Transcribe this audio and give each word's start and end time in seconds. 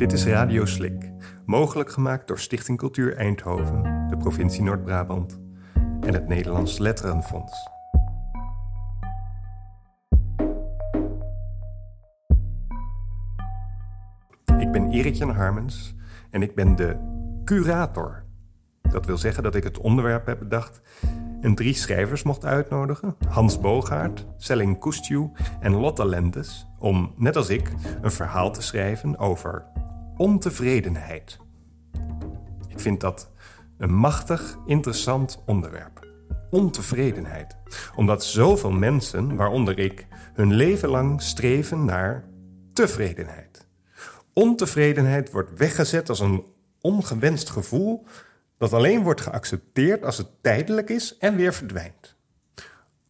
Dit 0.00 0.12
is 0.12 0.24
Radio 0.24 0.64
Slik, 0.64 1.12
mogelijk 1.46 1.90
gemaakt 1.90 2.26
door 2.26 2.38
Stichting 2.38 2.78
Cultuur 2.78 3.16
Eindhoven, 3.16 4.06
de 4.08 4.16
provincie 4.16 4.62
Noord-Brabant 4.62 5.40
en 6.00 6.14
het 6.14 6.28
Nederlands 6.28 6.78
Letterenfonds. 6.78 7.68
Ik 14.58 14.72
ben 14.72 14.90
Erik 14.90 15.14
Jan 15.14 15.30
Harmens 15.30 15.94
en 16.30 16.42
ik 16.42 16.54
ben 16.54 16.76
de 16.76 16.96
curator. 17.44 18.24
Dat 18.82 19.06
wil 19.06 19.18
zeggen 19.18 19.42
dat 19.42 19.54
ik 19.54 19.64
het 19.64 19.78
onderwerp 19.78 20.26
heb 20.26 20.38
bedacht 20.38 20.80
en 21.40 21.54
drie 21.54 21.74
schrijvers 21.74 22.22
mocht 22.22 22.44
uitnodigen: 22.44 23.16
Hans 23.28 23.60
Bogaert, 23.60 24.26
Selling 24.36 24.78
Koestju 24.78 25.30
en 25.60 25.72
Lotte 25.72 26.06
Lentes, 26.06 26.66
om, 26.78 27.14
net 27.16 27.36
als 27.36 27.48
ik, 27.48 27.72
een 28.02 28.12
verhaal 28.12 28.52
te 28.52 28.62
schrijven 28.62 29.18
over 29.18 29.64
ontevredenheid. 30.20 31.38
Ik 32.68 32.80
vind 32.80 33.00
dat 33.00 33.30
een 33.78 33.94
machtig, 33.94 34.58
interessant 34.66 35.42
onderwerp. 35.46 36.06
Ontevredenheid. 36.50 37.56
Omdat 37.96 38.24
zoveel 38.24 38.70
mensen, 38.70 39.36
waaronder 39.36 39.78
ik, 39.78 40.06
hun 40.34 40.54
leven 40.54 40.88
lang 40.88 41.22
streven 41.22 41.84
naar 41.84 42.24
tevredenheid. 42.72 43.66
Ontevredenheid 44.32 45.30
wordt 45.30 45.58
weggezet 45.58 46.08
als 46.08 46.20
een 46.20 46.44
ongewenst 46.80 47.50
gevoel 47.50 48.04
dat 48.58 48.72
alleen 48.72 49.02
wordt 49.02 49.20
geaccepteerd 49.20 50.04
als 50.04 50.18
het 50.18 50.28
tijdelijk 50.40 50.90
is 50.90 51.18
en 51.18 51.36
weer 51.36 51.54
verdwijnt. 51.54 52.16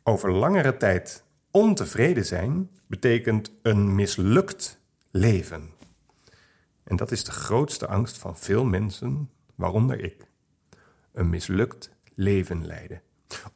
Over 0.02 0.33
langere 0.33 0.77
tijd 0.77 1.24
ontevreden 1.50 2.27
zijn 2.27 2.70
betekent 2.86 3.52
een 3.62 3.95
mislukt 3.95 4.80
leven. 5.11 5.78
En 6.91 6.96
dat 6.96 7.10
is 7.10 7.24
de 7.24 7.30
grootste 7.30 7.86
angst 7.86 8.19
van 8.19 8.36
veel 8.36 8.64
mensen, 8.64 9.30
waaronder 9.55 10.05
ik. 10.05 10.27
Een 11.12 11.28
mislukt 11.28 11.91
leven 12.14 12.66
leiden. 12.66 13.02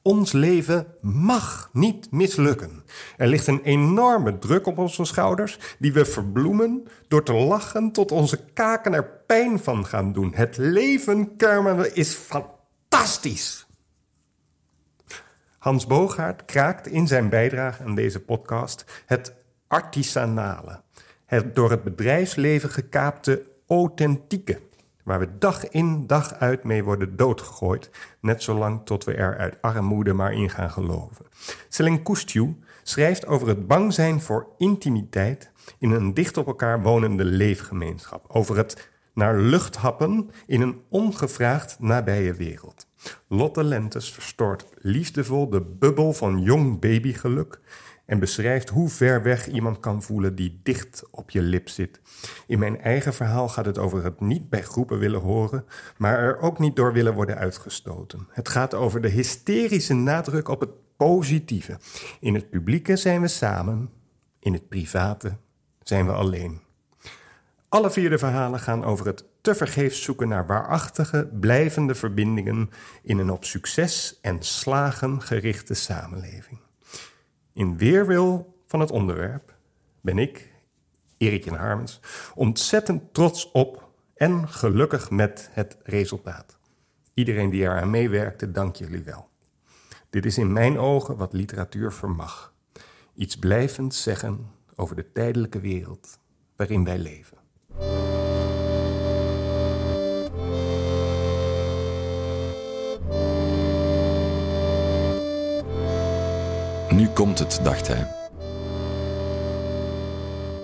Ons 0.03 0.33
leven 0.33 0.87
mag 1.01 1.71
niet 1.73 2.11
mislukken. 2.11 2.85
Er 3.17 3.27
ligt 3.27 3.47
een 3.47 3.63
enorme 3.63 4.39
druk 4.39 4.67
op 4.67 4.79
onze 4.79 5.05
schouders 5.05 5.59
die 5.79 5.93
we 5.93 6.05
verbloemen 6.05 6.87
door 7.09 7.23
te 7.23 7.33
lachen 7.33 7.93
tot 7.93 8.13
onze 8.13 8.45
kaken 8.53 8.93
er 8.93 9.23
pijn 9.27 9.59
van 9.59 9.87
gaan 9.87 10.13
doen. 10.13 10.35
Het 10.35 10.57
leven 10.57 11.37
kermen 11.37 11.95
is 11.95 12.15
fantastisch. 12.15 13.67
Hans 15.59 15.87
Bogaert 15.87 16.45
kraakt 16.45 16.87
in 16.87 17.07
zijn 17.07 17.29
bijdrage 17.29 17.83
aan 17.83 17.95
deze 17.95 18.21
podcast 18.21 18.85
het 19.07 19.35
artisanale, 19.67 20.83
het 21.35 21.55
door 21.55 21.71
het 21.71 21.85
bedrijfsleven 21.85 22.71
gekaapte 22.71 23.43
authentieke 23.67 24.61
waar 25.05 25.19
we 25.19 25.29
dag 25.39 25.69
in 25.69 26.07
dag 26.07 26.35
uit 26.35 26.65
mee 26.65 26.85
worden 26.85 27.17
doodgegooid, 27.17 27.91
net 28.21 28.43
zolang 28.43 28.81
tot 28.85 29.05
we 29.05 29.15
er 29.15 29.37
uit 29.37 29.57
armoede 29.61 30.13
maar 30.13 30.33
in 30.33 30.51
gaan 30.51 30.71
geloven. 30.71 31.25
Selin 31.69 32.03
Kustju 32.03 32.57
schrijft 32.83 33.27
over 33.27 33.49
het 33.49 33.67
bang 33.67 33.93
zijn 33.93 34.21
voor 34.21 34.47
intimiteit 34.59 35.51
in 35.79 35.91
een 35.91 36.15
dicht 36.15 36.37
op 36.37 36.47
elkaar 36.47 36.83
wonende 36.83 37.25
leefgemeenschap, 37.25 38.25
over 38.29 38.57
het 38.57 38.93
naar 39.15 39.39
lucht 39.39 39.77
happen 39.77 40.31
in 40.47 40.61
een 40.61 40.81
ongevraagd 40.89 41.77
nabije 41.81 42.35
wereld. 42.35 42.87
Lotte 43.29 43.65
Lentes 43.65 44.13
verstoort 44.13 44.65
liefdevol 44.75 45.51
de 45.51 45.61
bubbel 45.61 46.13
van 46.13 46.43
jong 46.43 46.81
babygeluk 46.81 47.61
en 48.05 48.19
beschrijft 48.19 48.69
hoe 48.69 48.89
ver 48.89 49.23
weg 49.23 49.49
iemand 49.49 49.81
kan 49.81 50.03
voelen 50.03 50.35
die 50.35 50.61
dicht 50.63 51.03
op 51.11 51.31
je 51.31 51.43
lip 51.43 51.69
zit. 51.69 52.01
In 52.47 52.59
mijn 52.59 52.81
eigen 52.81 53.15
verhaal 53.15 53.49
gaat 53.49 53.67
het 53.67 53.79
over 53.79 54.05
het 54.05 54.21
niet 54.21 54.51
bij 54.51 54.63
groepen 54.63 54.99
willen 54.99 55.21
horen, 55.21 55.65
maar 55.97 56.19
er 56.19 56.39
ook 56.39 56.59
niet 56.59 56.77
door 56.77 56.93
willen 56.93 57.15
worden 57.15 57.37
uitgestoten. 57.37 58.29
Het 58.31 58.49
gaat 58.49 58.75
over 58.75 59.01
de 59.01 59.09
hysterische 59.09 59.95
nadruk 59.95 60.49
op 60.49 60.61
het 60.61 60.71
positieve. 60.97 61.79
In 62.21 62.35
het 62.35 62.51
publieke 62.51 62.97
zijn 62.97 63.21
we 63.21 63.29
samen, 63.29 63.91
in 64.39 64.53
het 64.53 64.69
private 64.69 65.37
zijn 65.83 66.07
we 66.07 66.13
alleen. 66.13 66.61
Alle 67.69 67.91
vier 67.91 68.11
de 68.11 68.19
verhalen 68.19 68.61
gaan 68.61 68.85
over 68.85 69.07
het 69.07 69.25
tevergeefs 69.41 70.03
zoeken 70.03 70.29
naar 70.29 70.47
waarachtige, 70.47 71.29
blijvende 71.41 71.95
verbindingen 71.95 72.71
in 73.03 73.19
een 73.19 73.31
op 73.31 73.45
succes 73.45 74.19
en 74.23 74.43
slagen 74.43 75.23
gerichte 75.23 75.75
samenleving. 75.75 76.64
In 77.55 77.77
weerwil 77.77 78.59
van 78.67 78.81
het 78.81 78.91
onderwerp 78.91 79.55
ben 80.01 80.19
ik, 80.19 80.53
Erik 81.17 81.45
Jan 81.45 81.55
Harmens, 81.55 82.01
ontzettend 82.35 83.15
trots 83.15 83.51
op 83.51 83.89
en 84.15 84.49
gelukkig 84.49 85.11
met 85.11 85.49
het 85.53 85.77
resultaat. 85.83 86.59
Iedereen 87.13 87.51
die 87.51 87.63
eraan 87.63 87.91
meewerkte, 87.91 88.51
dank 88.51 88.77
jullie 88.77 89.03
wel. 89.03 89.29
Dit 90.11 90.25
is 90.25 90.39
in 90.39 90.53
mijn 90.53 90.79
ogen 90.79 91.17
wat 91.17 91.33
literatuur 91.33 91.93
vermag. 91.93 92.55
Iets 93.15 93.39
blijvends 93.39 94.03
zeggen 94.03 94.51
over 94.75 94.97
de 94.97 95.13
tijdelijke 95.13 95.61
wereld 95.61 96.19
waarin 96.57 96.85
wij 96.85 96.99
leven. 96.99 97.39
Komt 107.15 107.39
het, 107.39 107.61
dacht 107.63 107.89
hij. 107.89 108.07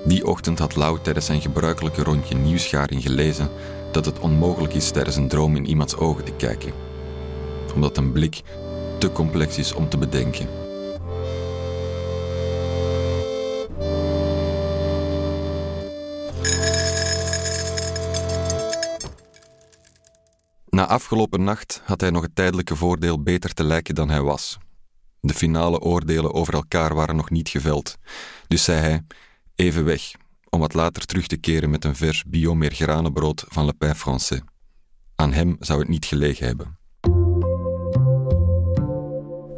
Die 0.04 0.26
ochtend 0.26 0.58
had 0.58 0.76
Lau 0.76 0.98
tijdens 1.02 1.26
zijn 1.26 1.40
gebruikelijke 1.40 2.02
rondje 2.02 2.34
nieuwsgaring 2.34 3.02
gelezen 3.02 3.50
dat 3.92 4.04
het 4.04 4.18
onmogelijk 4.18 4.74
is 4.74 4.90
tijdens 4.90 5.16
een 5.16 5.28
droom 5.28 5.56
in 5.56 5.66
iemands 5.66 5.96
ogen 5.96 6.24
te 6.24 6.32
kijken, 6.32 6.72
omdat 7.74 7.96
een 7.96 8.12
blik 8.12 8.42
te 8.98 9.12
complex 9.12 9.58
is 9.58 9.72
om 9.72 9.88
te 9.88 9.98
bedenken. 9.98 10.48
Na 20.68 20.86
afgelopen 20.86 21.44
nacht 21.44 21.82
had 21.84 22.00
hij 22.00 22.10
nog 22.10 22.22
het 22.22 22.34
tijdelijke 22.34 22.76
voordeel 22.76 23.22
beter 23.22 23.54
te 23.54 23.64
lijken 23.64 23.94
dan 23.94 24.10
hij 24.10 24.22
was. 24.22 24.58
De 25.20 25.34
finale 25.34 25.80
oordelen 25.80 26.34
over 26.34 26.54
elkaar 26.54 26.94
waren 26.94 27.16
nog 27.16 27.30
niet 27.30 27.48
geveld. 27.48 27.96
Dus 28.48 28.64
zei 28.64 28.80
hij: 28.80 29.02
even 29.54 29.84
weg, 29.84 30.12
om 30.48 30.60
wat 30.60 30.74
later 30.74 31.06
terug 31.06 31.26
te 31.26 31.36
keren 31.36 31.70
met 31.70 31.84
een 31.84 31.96
vers 31.96 32.24
biomeer 32.26 32.72
granenbrood 32.72 33.44
van 33.48 33.64
Le 33.64 33.72
Pain 33.72 33.96
Français. 33.96 34.42
Aan 35.14 35.32
hem 35.32 35.56
zou 35.58 35.78
het 35.78 35.88
niet 35.88 36.04
gelegen 36.04 36.46
hebben. 36.46 36.78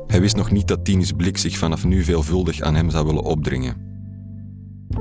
Hij 0.07 0.21
wist 0.21 0.37
nog 0.37 0.51
niet 0.51 0.69
dat 0.69 0.85
Tini's 0.85 1.13
blik 1.13 1.39
zich 1.39 1.59
vanaf 1.59 1.85
nu 1.85 2.03
veelvuldig 2.03 2.61
aan 2.61 2.75
hem 2.75 2.91
zou 2.91 3.07
willen 3.07 3.23
opdringen. 3.23 3.91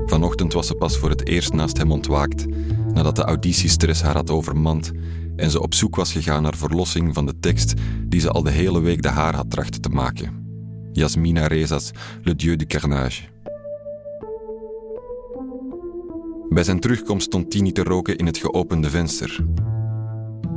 Vanochtend 0.06 0.52
was 0.52 0.66
ze 0.66 0.74
pas 0.74 0.98
voor 0.98 1.10
het 1.10 1.26
eerst 1.26 1.52
naast 1.52 1.76
hem 1.76 1.92
ontwaakt, 1.92 2.46
nadat 2.92 3.16
de 3.16 3.22
auditiestress 3.22 4.02
haar 4.02 4.14
had 4.14 4.30
overmand 4.30 4.92
en 5.36 5.50
ze 5.50 5.60
op 5.60 5.74
zoek 5.74 5.96
was 5.96 6.12
gegaan 6.12 6.42
naar 6.42 6.56
verlossing 6.56 7.14
van 7.14 7.26
de 7.26 7.38
tekst 7.40 7.74
die 8.04 8.20
ze 8.20 8.30
al 8.30 8.42
de 8.42 8.50
hele 8.50 8.80
week 8.80 9.02
de 9.02 9.08
haar 9.08 9.34
had 9.34 9.50
trachten 9.50 9.80
te 9.80 9.88
maken. 9.88 10.41
Yasmina 10.92 11.46
Rezas, 11.46 11.90
Le 12.22 12.34
Dieu 12.34 12.56
du 12.56 12.66
Carnage. 12.66 13.22
Bij 16.48 16.64
zijn 16.64 16.80
terugkomst 16.80 17.26
stond 17.26 17.50
Tini 17.50 17.72
te 17.72 17.82
roken 17.82 18.16
in 18.16 18.26
het 18.26 18.38
geopende 18.38 18.90
venster. 18.90 19.46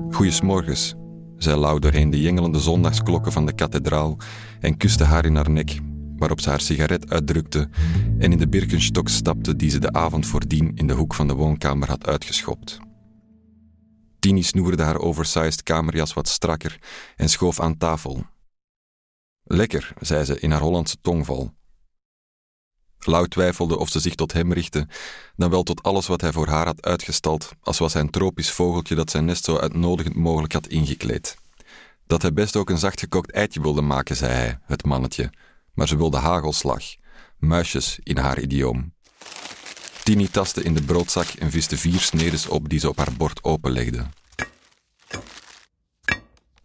Goeiesmorgens, 0.10 0.96
zei 1.38 1.60
Lau 1.60 1.80
doorheen 1.80 2.10
de 2.10 2.22
jengelende 2.22 2.60
zondagsklokken 2.60 3.32
van 3.32 3.46
de 3.46 3.54
kathedraal 3.54 4.18
en 4.60 4.78
kuste 4.78 5.04
haar 5.04 5.26
in 5.26 5.36
haar 5.36 5.50
nek, 5.50 5.80
waarop 6.18 6.40
ze 6.40 6.50
haar 6.50 6.62
sigaret 6.62 7.10
uitdrukte 7.10 7.70
en 8.18 8.32
in 8.32 8.38
de 8.38 8.48
Birkenstock 8.48 9.10
stapte 9.10 9.56
die 9.56 9.70
ze 9.70 9.80
de 9.80 9.92
avond 9.92 10.26
voordien 10.26 10.72
in 10.76 10.88
de 10.88 10.94
hoek 10.94 11.14
van 11.14 11.28
de 11.28 11.34
woonkamer 11.34 11.88
had 11.88 12.08
uitgeschopt. 12.08 12.80
Tini 14.20 14.44
snoerde 14.44 14.84
haar 14.84 15.00
oversized 15.00 15.64
kamerjas 15.64 16.14
wat 16.14 16.28
strakker 16.28 16.80
en 17.16 17.30
schoof 17.30 17.60
aan 17.60 17.78
tafel, 17.78 18.24
Lekker, 19.48 19.94
zei 20.00 20.26
ze 20.26 20.40
in 20.40 20.52
haar 20.52 20.62
Hollandse 20.62 20.98
tongval. 21.02 21.54
Lau 23.00 23.28
twijfelde 23.28 23.78
of 23.78 23.90
ze 23.90 24.00
zich 24.00 24.16
tot 24.16 24.34
hem 24.34 24.54
richtte, 24.54 24.88
dan 25.36 25.50
wel 25.50 25.64
tot 25.64 25.84
alles 25.84 26.08
wat 26.08 26.22
hij 26.22 26.32
voor 26.32 26.48
haar 26.48 26.66
had 26.66 26.82
uitgestald, 26.82 27.52
als 27.62 27.78
was 27.78 27.94
hij 27.94 28.02
een 28.02 28.10
tropisch 28.10 28.52
vogeltje 28.52 28.96
dat 28.96 29.10
zijn 29.10 29.26
nest 29.26 29.44
zo 29.44 29.58
uitnodigend 29.58 30.16
mogelijk 30.16 30.54
had 30.54 30.68
ingekleed. 30.68 31.38
Dat 32.08 32.22
hij 32.22 32.34
best 32.34 32.56
ook 32.56 32.70
een 32.70 32.78
zacht 32.78 33.00
gekookt 33.00 33.32
eitje 33.32 33.62
wilde 33.62 33.82
maken, 33.82 34.16
zei 34.16 34.32
hij, 34.32 34.60
het 34.64 34.86
mannetje, 34.86 35.30
maar 35.74 35.88
ze 35.88 35.98
wilde 35.98 36.18
hagelslag, 36.18 36.84
muisjes 37.38 38.00
in 38.04 38.18
haar 38.18 38.40
idioom. 38.40 38.94
Tini 40.04 40.30
tastte 40.30 40.64
in 40.64 40.74
de 40.74 40.84
broodzak 40.84 41.28
en 41.28 41.52
viste 41.52 41.78
vier 41.78 42.00
snedes 42.00 42.48
op 42.48 42.70
die 42.70 42.80
ze 42.80 42.90
op 42.90 42.98
haar 42.98 43.14
bord 43.18 43.44
openlegde. 43.44 44.06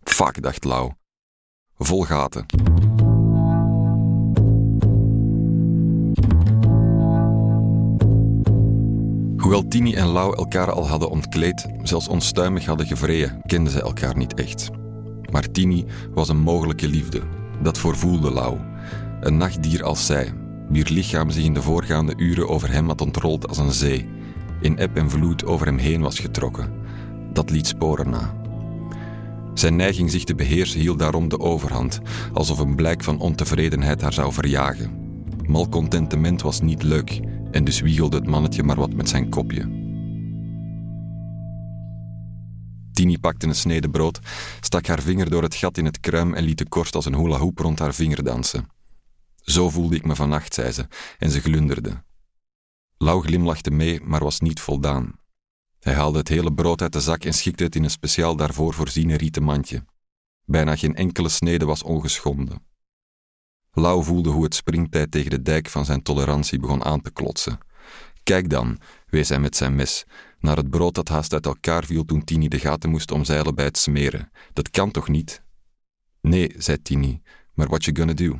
Fuck, 0.03 0.43
dacht 0.43 0.65
Lau 0.65 0.93
vol 1.81 2.05
gaten. 2.05 2.47
Hoewel 9.51 9.69
Tini 9.69 9.95
en 9.95 10.07
Lau 10.07 10.37
elkaar 10.37 10.73
al 10.73 10.89
hadden 10.89 11.11
ontkleed, 11.11 11.67
zelfs 11.83 12.09
onstuimig 12.09 12.67
hadden 12.67 12.87
gevreden, 12.87 13.41
kenden 13.47 13.73
ze 13.73 13.83
elkaar 13.83 14.17
niet 14.17 14.35
echt. 14.35 14.71
Maar 15.33 15.51
Tini 15.51 15.85
was 16.15 16.29
een 16.29 16.41
mogelijke 16.41 16.89
liefde. 16.89 17.21
Dat 17.63 17.79
voorvoelde 17.79 18.31
Lau. 18.31 18.59
Een 19.21 19.37
nachtdier 19.37 19.85
als 19.85 20.07
zij, 20.07 20.33
wier 20.69 20.89
lichaam 20.91 21.31
zich 21.31 21.45
in 21.45 21.55
de 21.55 21.63
voorgaande 21.63 22.13
uren 22.17 22.49
over 22.49 22.73
hem 22.73 22.87
had 22.87 23.01
ontrold 23.01 23.49
als 23.49 23.59
een 23.59 23.73
zee, 23.73 24.09
in 24.61 24.79
eb 24.79 24.97
en 24.97 25.11
vloed 25.11 25.45
over 25.45 25.67
hem 25.67 25.79
heen 25.79 26.01
was 26.01 26.19
getrokken. 26.19 26.73
Dat 27.33 27.51
liet 27.51 27.67
sporen 27.67 28.11
na. 28.11 28.35
Zijn 29.55 29.77
neiging 29.77 30.11
zich 30.11 30.25
te 30.25 30.35
beheersen 30.35 30.81
hield 30.81 30.99
daarom 30.99 31.29
de 31.29 31.41
overhand, 31.41 32.01
alsof 32.33 32.59
een 32.59 32.75
blijk 32.75 33.05
van 33.05 33.21
ontevredenheid 33.21 34.01
haar 34.01 34.13
zou 34.13 34.33
verjagen. 34.33 34.91
Malcontentement 35.47 36.43
was 36.43 36.61
niet 36.61 36.83
leuk 36.83 37.21
en 37.51 37.65
dus 37.65 37.81
wiegelde 37.81 38.17
het 38.17 38.27
mannetje 38.27 38.63
maar 38.63 38.77
wat 38.77 38.93
met 38.93 39.09
zijn 39.09 39.29
kopje. 39.29 39.79
Tini 42.93 43.19
pakte 43.19 43.47
een 43.47 43.55
snede 43.55 43.91
brood, 43.91 44.19
stak 44.61 44.87
haar 44.87 45.03
vinger 45.03 45.31
door 45.31 45.43
het 45.43 45.55
gat 45.55 45.79
in 45.79 45.85
het 45.85 46.01
kruim 46.01 46.35
en 46.35 46.45
liet 46.45 46.59
de 46.59 46.69
korst 46.69 46.95
als 46.95 47.05
een 47.05 47.15
hula 47.15 47.37
hoop 47.37 47.59
rond 47.59 47.79
haar 47.79 47.95
vinger 47.95 48.25
dansen. 48.25 48.69
Zo 49.43 49.71
voelde 49.71 49.97
ik 49.97 50.05
me 50.05 50.15
vannacht, 50.15 50.55
zei 50.55 50.73
ze, 50.73 50.87
en 51.19 51.31
ze 51.31 51.41
glunderde. 51.41 52.03
Lau 52.97 53.23
glimlachte 53.23 53.71
mee, 53.71 54.01
maar 54.01 54.25
was 54.25 54.41
niet 54.41 54.61
voldaan. 54.61 55.13
Hij 55.81 55.95
haalde 55.95 56.19
het 56.19 56.29
hele 56.29 56.53
brood 56.53 56.83
uit 56.83 56.93
de 56.93 57.01
zak 57.01 57.25
en 57.25 57.35
schikte 57.35 57.65
het 57.65 57.77
in 57.77 57.85
een 57.85 57.91
speciaal 57.91 58.37
daarvoor 58.37 58.75
voorziene 58.75 59.17
rieten 59.17 59.43
mandje. 59.43 59.85
Bijna 60.45 60.77
geen 60.77 60.95
enkele 60.95 61.29
snede 61.29 61.65
was 61.65 61.83
ongeschonden. 61.83 62.70
Lau 63.73 64.05
voelde 64.05 64.31
hoe 64.31 64.45
het 64.45 64.55
springtijd 64.55 65.11
tegen 65.11 65.31
de 65.31 65.43
dijk 65.43 65.69
van 65.69 65.85
zijn 65.85 66.03
tolerantie 66.03 66.59
begon 66.59 66.85
aan 66.85 67.01
te 67.01 67.11
klotsen. 67.11 67.59
Kijk 68.23 68.51
dan, 68.51 68.79
wees 69.07 69.29
hij 69.29 69.41
met 69.41 69.57
zijn 69.57 69.75
mes, 69.75 70.05
naar 70.41 70.57
het 70.57 70.71
brood 70.71 70.95
dat 70.95 71.09
haast 71.09 71.33
uit 71.33 71.47
elkaar 71.47 71.85
viel 71.85 72.05
toen 72.05 72.25
Tini 72.25 72.49
de 72.49 72.59
gaten 72.59 72.91
moest 72.91 73.11
omzeilen 73.11 73.55
bij 73.55 73.65
het 73.65 73.79
smeren. 73.79 74.31
Dat 74.53 74.71
kan 74.71 74.91
toch 74.91 75.09
niet? 75.09 75.43
Nee, 76.21 76.55
zei 76.57 76.83
Tini, 76.83 77.21
maar 77.55 77.69
what 77.69 77.85
you 77.85 77.97
gonna 77.97 78.13
do? 78.13 78.39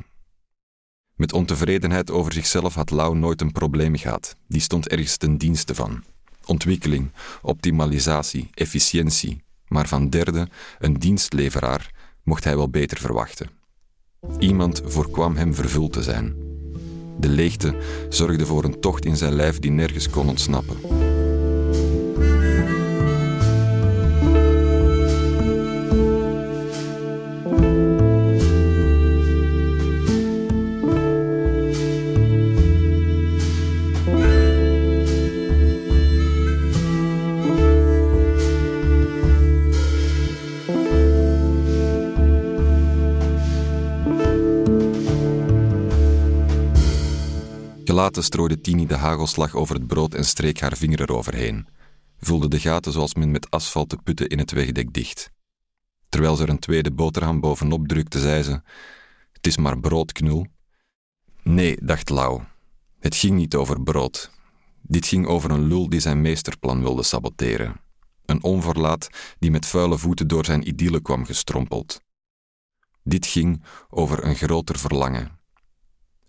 Met 1.15 1.33
ontevredenheid 1.33 2.11
over 2.11 2.33
zichzelf 2.33 2.75
had 2.75 2.89
Lau 2.89 3.15
nooit 3.15 3.41
een 3.41 3.51
probleem 3.51 3.97
gehad. 3.97 4.35
Die 4.47 4.61
stond 4.61 4.87
ergens 4.87 5.17
ten 5.17 5.37
dienste 5.37 5.75
van. 5.75 6.03
Ontwikkeling, 6.45 7.11
optimalisatie, 7.41 8.49
efficiëntie. 8.53 9.43
Maar 9.67 9.87
van 9.87 10.09
derde, 10.09 10.47
een 10.79 10.93
dienstleveraar, 10.93 11.91
mocht 12.23 12.43
hij 12.43 12.55
wel 12.55 12.69
beter 12.69 12.97
verwachten. 12.97 13.60
Iemand 14.39 14.81
voorkwam 14.85 15.35
hem 15.35 15.53
vervuld 15.53 15.93
te 15.93 16.03
zijn. 16.03 16.35
De 17.19 17.29
leegte 17.29 17.75
zorgde 18.09 18.45
voor 18.45 18.63
een 18.63 18.79
tocht 18.79 19.05
in 19.05 19.17
zijn 19.17 19.33
lijf 19.33 19.59
die 19.59 19.71
nergens 19.71 20.09
kon 20.09 20.29
ontsnappen. 20.29 21.00
Gelaten 48.11 48.31
strooide 48.31 48.61
Tini 48.61 48.85
de 48.85 48.95
hagelslag 48.95 49.55
over 49.55 49.75
het 49.75 49.87
brood 49.87 50.13
en 50.13 50.25
streek 50.25 50.59
haar 50.59 50.77
vinger 50.77 51.01
eroverheen. 51.01 51.67
Vulde 52.19 52.47
de 52.47 52.59
gaten 52.59 52.91
zoals 52.91 53.15
men 53.15 53.31
met 53.31 53.49
asfalt 53.49 53.89
te 53.89 53.97
putten 53.97 54.27
in 54.27 54.39
het 54.39 54.51
wegdek 54.51 54.93
dicht. 54.93 55.31
Terwijl 56.09 56.35
ze 56.35 56.43
er 56.43 56.49
een 56.49 56.59
tweede 56.59 56.91
boterham 56.91 57.39
bovenop 57.39 57.87
drukte, 57.87 58.19
zei 58.19 58.43
ze: 58.43 58.61
Het 59.31 59.47
is 59.47 59.57
maar 59.57 59.79
brood, 59.79 60.11
knul. 60.11 60.45
Nee, 61.43 61.77
dacht 61.81 62.09
Lau. 62.09 62.41
Het 62.99 63.15
ging 63.15 63.35
niet 63.35 63.55
over 63.55 63.81
brood. 63.81 64.31
Dit 64.81 65.05
ging 65.05 65.27
over 65.27 65.51
een 65.51 65.67
lul 65.67 65.89
die 65.89 65.99
zijn 65.99 66.21
meesterplan 66.21 66.81
wilde 66.81 67.03
saboteren. 67.03 67.79
Een 68.25 68.43
onverlaat 68.43 69.09
die 69.39 69.51
met 69.51 69.65
vuile 69.65 69.97
voeten 69.97 70.27
door 70.27 70.45
zijn 70.45 70.67
idylle 70.67 71.01
kwam 71.01 71.25
gestrompeld. 71.25 72.01
Dit 73.03 73.25
ging 73.25 73.63
over 73.89 74.25
een 74.25 74.35
groter 74.35 74.79
verlangen 74.79 75.39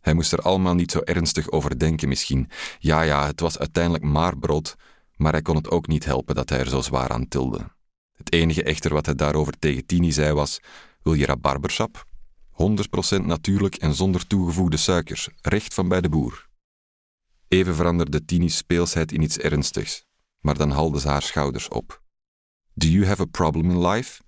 hij 0.03 0.15
moest 0.15 0.33
er 0.33 0.43
allemaal 0.43 0.75
niet 0.75 0.91
zo 0.91 0.99
ernstig 0.99 1.51
over 1.51 1.79
denken 1.79 2.09
misschien. 2.09 2.51
Ja, 2.79 3.03
ja, 3.03 3.27
het 3.27 3.41
was 3.41 3.59
uiteindelijk 3.59 4.05
maar 4.05 4.39
brood, 4.39 4.77
maar 5.17 5.33
hij 5.33 5.43
kon 5.43 5.57
het 5.57 5.71
ook 5.71 5.87
niet 5.87 6.05
helpen 6.05 6.35
dat 6.35 6.49
hij 6.49 6.59
er 6.59 6.69
zo 6.69 6.81
zwaar 6.81 7.11
aan 7.11 7.29
tilde. 7.29 7.71
Het 8.17 8.33
enige 8.33 8.63
echter 8.63 8.93
wat 8.93 9.07
hij 9.07 9.15
daarover 9.15 9.59
tegen 9.59 9.87
Tini 9.87 10.13
zei 10.13 10.33
was: 10.33 10.61
Wil 11.03 11.15
je 11.15 11.27
rabarbersap? 11.27 12.07
100% 12.53 13.25
natuurlijk 13.25 13.75
en 13.75 13.95
zonder 13.95 14.27
toegevoegde 14.27 14.77
suikers, 14.77 15.29
recht 15.41 15.75
van 15.75 15.89
bij 15.89 16.01
de 16.01 16.09
boer. 16.09 16.49
Even 17.49 17.75
veranderde 17.75 18.25
Tini's 18.25 18.57
speelsheid 18.57 19.13
in 19.13 19.23
iets 19.23 19.39
ernstigs, 19.39 20.05
maar 20.41 20.57
dan 20.57 20.71
haalde 20.71 21.01
ze 21.01 21.09
haar 21.09 21.23
schouders 21.23 21.69
op. 21.69 22.03
Do 22.75 22.87
you 22.87 23.07
have 23.07 23.23
a 23.23 23.25
problem 23.25 23.71
in 23.71 23.87
life? 23.87 24.23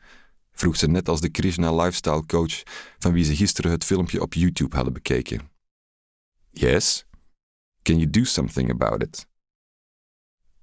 vroeg 0.52 0.76
ze 0.76 0.86
net 0.86 1.08
als 1.08 1.20
de 1.20 1.28
Krishna 1.28 1.74
lifestyle 1.74 2.26
coach 2.26 2.62
van 2.98 3.12
wie 3.12 3.24
ze 3.24 3.36
gisteren 3.36 3.70
het 3.70 3.84
filmpje 3.84 4.20
op 4.20 4.34
YouTube 4.34 4.76
hadden 4.76 4.92
bekeken. 4.92 5.53
Yes. 6.54 7.04
Can 7.82 7.98
you 7.98 8.10
do 8.10 8.24
something 8.24 8.70
about 8.70 9.02
it? 9.02 9.26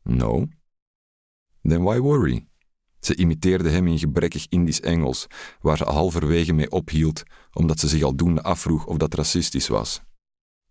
No. 0.04 0.48
Then 1.64 1.84
why 1.84 2.00
worry? 2.00 2.48
Ze 3.00 3.16
imiteerde 3.16 3.70
hem 3.70 3.88
in 3.88 4.00
gebrekkig 4.00 4.46
Indisch 4.50 4.80
Engels, 4.80 5.28
waar 5.62 5.78
ze 5.78 5.84
halverwege 5.84 6.54
mee 6.54 6.72
ophield, 6.72 7.24
omdat 7.54 7.80
ze 7.80 7.88
zich 7.88 8.04
aldoende 8.04 8.42
afvroeg 8.42 8.86
of 8.86 8.98
dat 8.98 9.14
racistisch 9.14 9.68
was. 9.68 10.02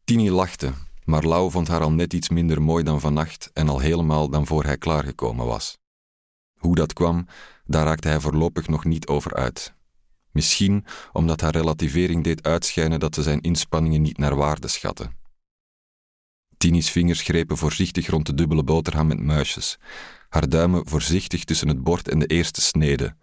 Tini 0.04 0.30
lachte, 0.30 0.72
maar 1.04 1.24
Lau 1.24 1.50
vond 1.50 1.68
haar 1.68 1.80
al 1.80 1.92
net 1.92 2.12
iets 2.12 2.28
minder 2.28 2.62
mooi 2.62 2.84
dan 2.84 3.00
vannacht 3.00 3.50
en 3.52 3.68
al 3.68 3.78
helemaal 3.78 4.28
dan 4.28 4.46
voor 4.46 4.64
hij 4.64 4.78
klaargekomen 4.78 5.46
was. 5.46 5.78
Hoe 6.58 6.74
dat 6.74 6.92
kwam, 6.92 7.26
daar 7.64 7.84
raakte 7.84 8.08
hij 8.08 8.20
voorlopig 8.20 8.68
nog 8.68 8.84
niet 8.84 9.06
over 9.06 9.34
uit. 9.34 9.74
Misschien 10.32 10.84
omdat 11.12 11.40
haar 11.40 11.52
relativering 11.52 12.24
deed 12.24 12.42
uitschijnen 12.42 13.00
dat 13.00 13.14
ze 13.14 13.22
zijn 13.22 13.40
inspanningen 13.40 14.02
niet 14.02 14.18
naar 14.18 14.36
waarde 14.36 14.68
schatte. 14.68 15.10
Tini's 16.56 16.90
vingers 16.90 17.22
grepen 17.22 17.56
voorzichtig 17.56 18.06
rond 18.06 18.26
de 18.26 18.34
dubbele 18.34 18.64
boterham 18.64 19.06
met 19.06 19.20
muisjes, 19.20 19.78
haar 20.28 20.48
duimen 20.48 20.88
voorzichtig 20.88 21.44
tussen 21.44 21.68
het 21.68 21.82
bord 21.82 22.08
en 22.08 22.18
de 22.18 22.26
eerste 22.26 22.60
snede, 22.60 23.16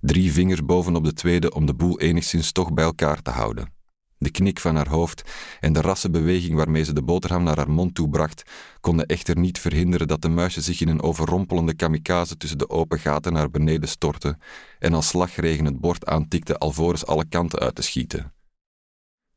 drie 0.00 0.32
vingers 0.32 0.64
bovenop 0.64 1.04
de 1.04 1.12
tweede 1.12 1.52
om 1.54 1.66
de 1.66 1.74
boel 1.74 2.00
enigszins 2.00 2.52
toch 2.52 2.72
bij 2.72 2.84
elkaar 2.84 3.22
te 3.22 3.30
houden. 3.30 3.72
De 4.18 4.30
knik 4.30 4.60
van 4.60 4.76
haar 4.76 4.88
hoofd 4.88 5.22
en 5.60 5.72
de 5.72 5.80
rasse 5.80 6.10
beweging 6.10 6.54
waarmee 6.54 6.84
ze 6.84 6.92
de 6.92 7.02
boterham 7.02 7.42
naar 7.42 7.56
haar 7.56 7.70
mond 7.70 7.94
toe 7.94 8.08
bracht, 8.08 8.42
konden 8.80 9.06
echter 9.06 9.38
niet 9.38 9.58
verhinderen 9.58 10.06
dat 10.06 10.22
de 10.22 10.28
muisjes 10.28 10.64
zich 10.64 10.80
in 10.80 10.88
een 10.88 11.02
overrompelende 11.02 11.74
kamikaze 11.74 12.36
tussen 12.36 12.58
de 12.58 12.70
open 12.70 12.98
gaten 12.98 13.32
naar 13.32 13.50
beneden 13.50 13.88
stortten 13.88 14.40
en 14.78 14.94
als 14.94 15.08
slagregen 15.08 15.64
het 15.64 15.80
bord 15.80 16.06
aantikte 16.06 16.58
alvorens 16.58 17.06
alle 17.06 17.24
kanten 17.28 17.58
uit 17.58 17.74
te 17.74 17.82
schieten. 17.82 18.32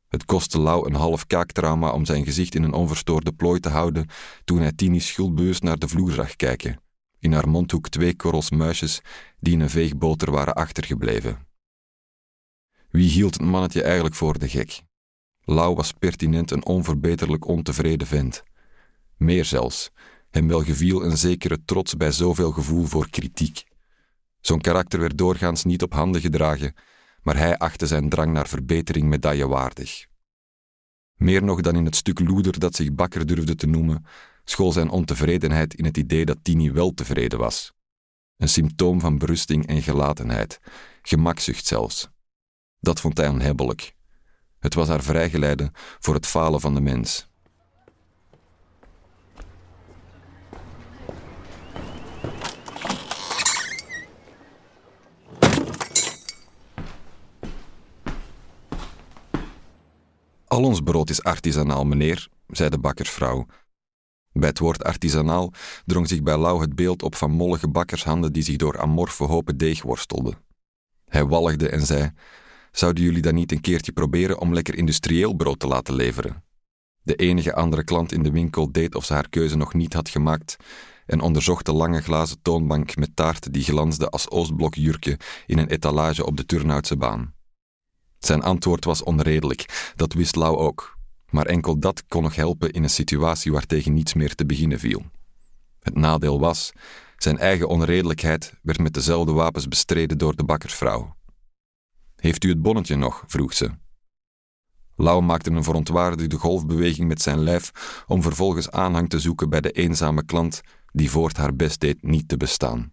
Het 0.08 0.24
kostte 0.24 0.58
Lau 0.58 0.86
een 0.86 0.94
half 0.94 1.26
kaaktrauma 1.26 1.90
om 1.90 2.04
zijn 2.04 2.24
gezicht 2.24 2.54
in 2.54 2.62
een 2.62 2.72
onverstoorde 2.72 3.32
plooi 3.32 3.60
te 3.60 3.68
houden 3.68 4.06
toen 4.44 4.60
hij 4.60 4.72
Tini 4.72 5.00
schuldbeus 5.00 5.60
naar 5.60 5.78
de 5.78 5.88
vloer 5.88 6.12
zag 6.12 6.36
kijken. 6.36 6.80
In 7.18 7.32
haar 7.32 7.48
mondhoek 7.48 7.88
twee 7.88 8.16
korrels 8.16 8.50
muisjes 8.50 9.00
die 9.40 9.52
in 9.52 9.60
een 9.60 9.70
veeg 9.70 9.96
boter 9.96 10.30
waren 10.30 10.54
achtergebleven. 10.54 11.47
Wie 12.90 13.10
hield 13.10 13.34
het 13.34 13.42
mannetje 13.42 13.82
eigenlijk 13.82 14.14
voor 14.14 14.38
de 14.38 14.48
gek? 14.48 14.82
Lau 15.44 15.74
was 15.74 15.92
pertinent 15.92 16.50
een 16.50 16.64
onverbeterlijk 16.64 17.46
ontevreden 17.46 18.06
vent. 18.06 18.42
Meer 19.16 19.44
zelfs, 19.44 19.90
hem 20.30 20.48
wel 20.48 20.62
geviel 20.62 21.04
een 21.04 21.16
zekere 21.16 21.64
trots 21.64 21.96
bij 21.96 22.12
zoveel 22.12 22.52
gevoel 22.52 22.84
voor 22.84 23.10
kritiek. 23.10 23.64
Zo'n 24.40 24.60
karakter 24.60 25.00
werd 25.00 25.18
doorgaans 25.18 25.64
niet 25.64 25.82
op 25.82 25.92
handen 25.92 26.20
gedragen, 26.20 26.74
maar 27.22 27.36
hij 27.36 27.58
achtte 27.58 27.86
zijn 27.86 28.08
drang 28.08 28.32
naar 28.32 28.48
verbetering 28.48 29.06
medaillewaardig. 29.06 30.06
Meer 31.14 31.42
nog 31.42 31.60
dan 31.60 31.76
in 31.76 31.84
het 31.84 31.96
stuk 31.96 32.18
loeder 32.18 32.58
dat 32.58 32.74
zich 32.74 32.92
bakker 32.92 33.26
durfde 33.26 33.54
te 33.54 33.66
noemen, 33.66 34.04
school 34.44 34.72
zijn 34.72 34.90
ontevredenheid 34.90 35.74
in 35.74 35.84
het 35.84 35.96
idee 35.96 36.24
dat 36.24 36.38
Tini 36.42 36.72
wel 36.72 36.94
tevreden 36.94 37.38
was. 37.38 37.72
Een 38.36 38.48
symptoom 38.48 39.00
van 39.00 39.18
berusting 39.18 39.66
en 39.66 39.82
gelatenheid, 39.82 40.60
gemakzucht 41.02 41.66
zelfs. 41.66 42.08
Dat 42.80 43.00
vond 43.00 43.16
hij 43.16 43.28
onhebbelijk. 43.28 43.94
Het 44.58 44.74
was 44.74 44.88
haar 44.88 45.02
vrijgeleide 45.02 45.70
voor 45.98 46.14
het 46.14 46.26
falen 46.26 46.60
van 46.60 46.74
de 46.74 46.80
mens. 46.80 47.28
Al 60.46 60.64
ons 60.64 60.80
brood 60.80 61.10
is 61.10 61.22
artisanaal, 61.22 61.84
meneer, 61.84 62.28
zei 62.46 62.68
de 62.68 62.78
bakkersvrouw. 62.78 63.46
Bij 64.32 64.48
het 64.48 64.58
woord 64.58 64.84
artisanaal 64.84 65.52
drong 65.86 66.08
zich 66.08 66.22
bij 66.22 66.36
Lau 66.36 66.60
het 66.60 66.74
beeld 66.74 67.02
op 67.02 67.14
van 67.14 67.30
mollige 67.30 67.68
bakkershanden 67.68 68.32
die 68.32 68.42
zich 68.42 68.56
door 68.56 68.80
amorfe 68.80 69.24
hopen 69.24 69.56
deeg 69.56 69.82
worstelden. 69.82 70.38
Hij 71.04 71.26
walgde 71.26 71.68
en 71.68 71.86
zei: 71.86 72.12
Zouden 72.72 73.04
jullie 73.04 73.22
dan 73.22 73.34
niet 73.34 73.52
een 73.52 73.60
keertje 73.60 73.92
proberen 73.92 74.38
om 74.38 74.54
lekker 74.54 74.74
industrieel 74.74 75.34
brood 75.34 75.58
te 75.58 75.66
laten 75.66 75.94
leveren? 75.94 76.44
De 77.02 77.14
enige 77.14 77.54
andere 77.54 77.84
klant 77.84 78.12
in 78.12 78.22
de 78.22 78.30
winkel 78.30 78.72
deed 78.72 78.94
of 78.94 79.04
ze 79.04 79.12
haar 79.12 79.28
keuze 79.28 79.56
nog 79.56 79.74
niet 79.74 79.92
had 79.92 80.08
gemaakt 80.08 80.56
en 81.06 81.20
onderzocht 81.20 81.66
de 81.66 81.72
lange 81.72 82.00
glazen 82.00 82.42
toonbank 82.42 82.96
met 82.96 83.16
taart 83.16 83.52
die 83.52 83.62
glansde 83.62 84.08
als 84.08 84.30
Oostblokjurken 84.30 85.16
in 85.46 85.58
een 85.58 85.68
etalage 85.68 86.26
op 86.26 86.36
de 86.36 86.46
Turnhoutse 86.46 86.96
baan. 86.96 87.34
Zijn 88.18 88.42
antwoord 88.42 88.84
was 88.84 89.02
onredelijk, 89.02 89.92
dat 89.96 90.12
wist 90.12 90.36
Lau 90.36 90.56
ook, 90.56 90.98
maar 91.30 91.46
enkel 91.46 91.78
dat 91.78 92.04
kon 92.08 92.22
nog 92.22 92.36
helpen 92.36 92.70
in 92.70 92.82
een 92.82 92.90
situatie 92.90 93.52
waartegen 93.52 93.92
niets 93.92 94.14
meer 94.14 94.34
te 94.34 94.46
beginnen 94.46 94.78
viel. 94.78 95.02
Het 95.80 95.94
nadeel 95.94 96.40
was, 96.40 96.72
zijn 97.16 97.38
eigen 97.38 97.68
onredelijkheid 97.68 98.52
werd 98.62 98.78
met 98.78 98.94
dezelfde 98.94 99.32
wapens 99.32 99.68
bestreden 99.68 100.18
door 100.18 100.36
de 100.36 100.44
bakkersvrouw. 100.44 101.16
Heeft 102.20 102.44
u 102.44 102.48
het 102.48 102.62
bonnetje 102.62 102.96
nog? 102.96 103.24
vroeg 103.26 103.52
ze. 103.52 103.70
Lau 104.96 105.22
maakte 105.22 105.50
een 105.50 105.64
verontwaardigde 105.64 106.36
golfbeweging 106.36 107.08
met 107.08 107.22
zijn 107.22 107.38
lijf 107.38 108.04
om 108.06 108.22
vervolgens 108.22 108.70
aanhang 108.70 109.08
te 109.08 109.18
zoeken 109.18 109.50
bij 109.50 109.60
de 109.60 109.70
eenzame 109.70 110.24
klant 110.24 110.60
die 110.92 111.10
voort 111.10 111.36
haar 111.36 111.56
best 111.56 111.80
deed 111.80 112.02
niet 112.02 112.28
te 112.28 112.36
bestaan. 112.36 112.92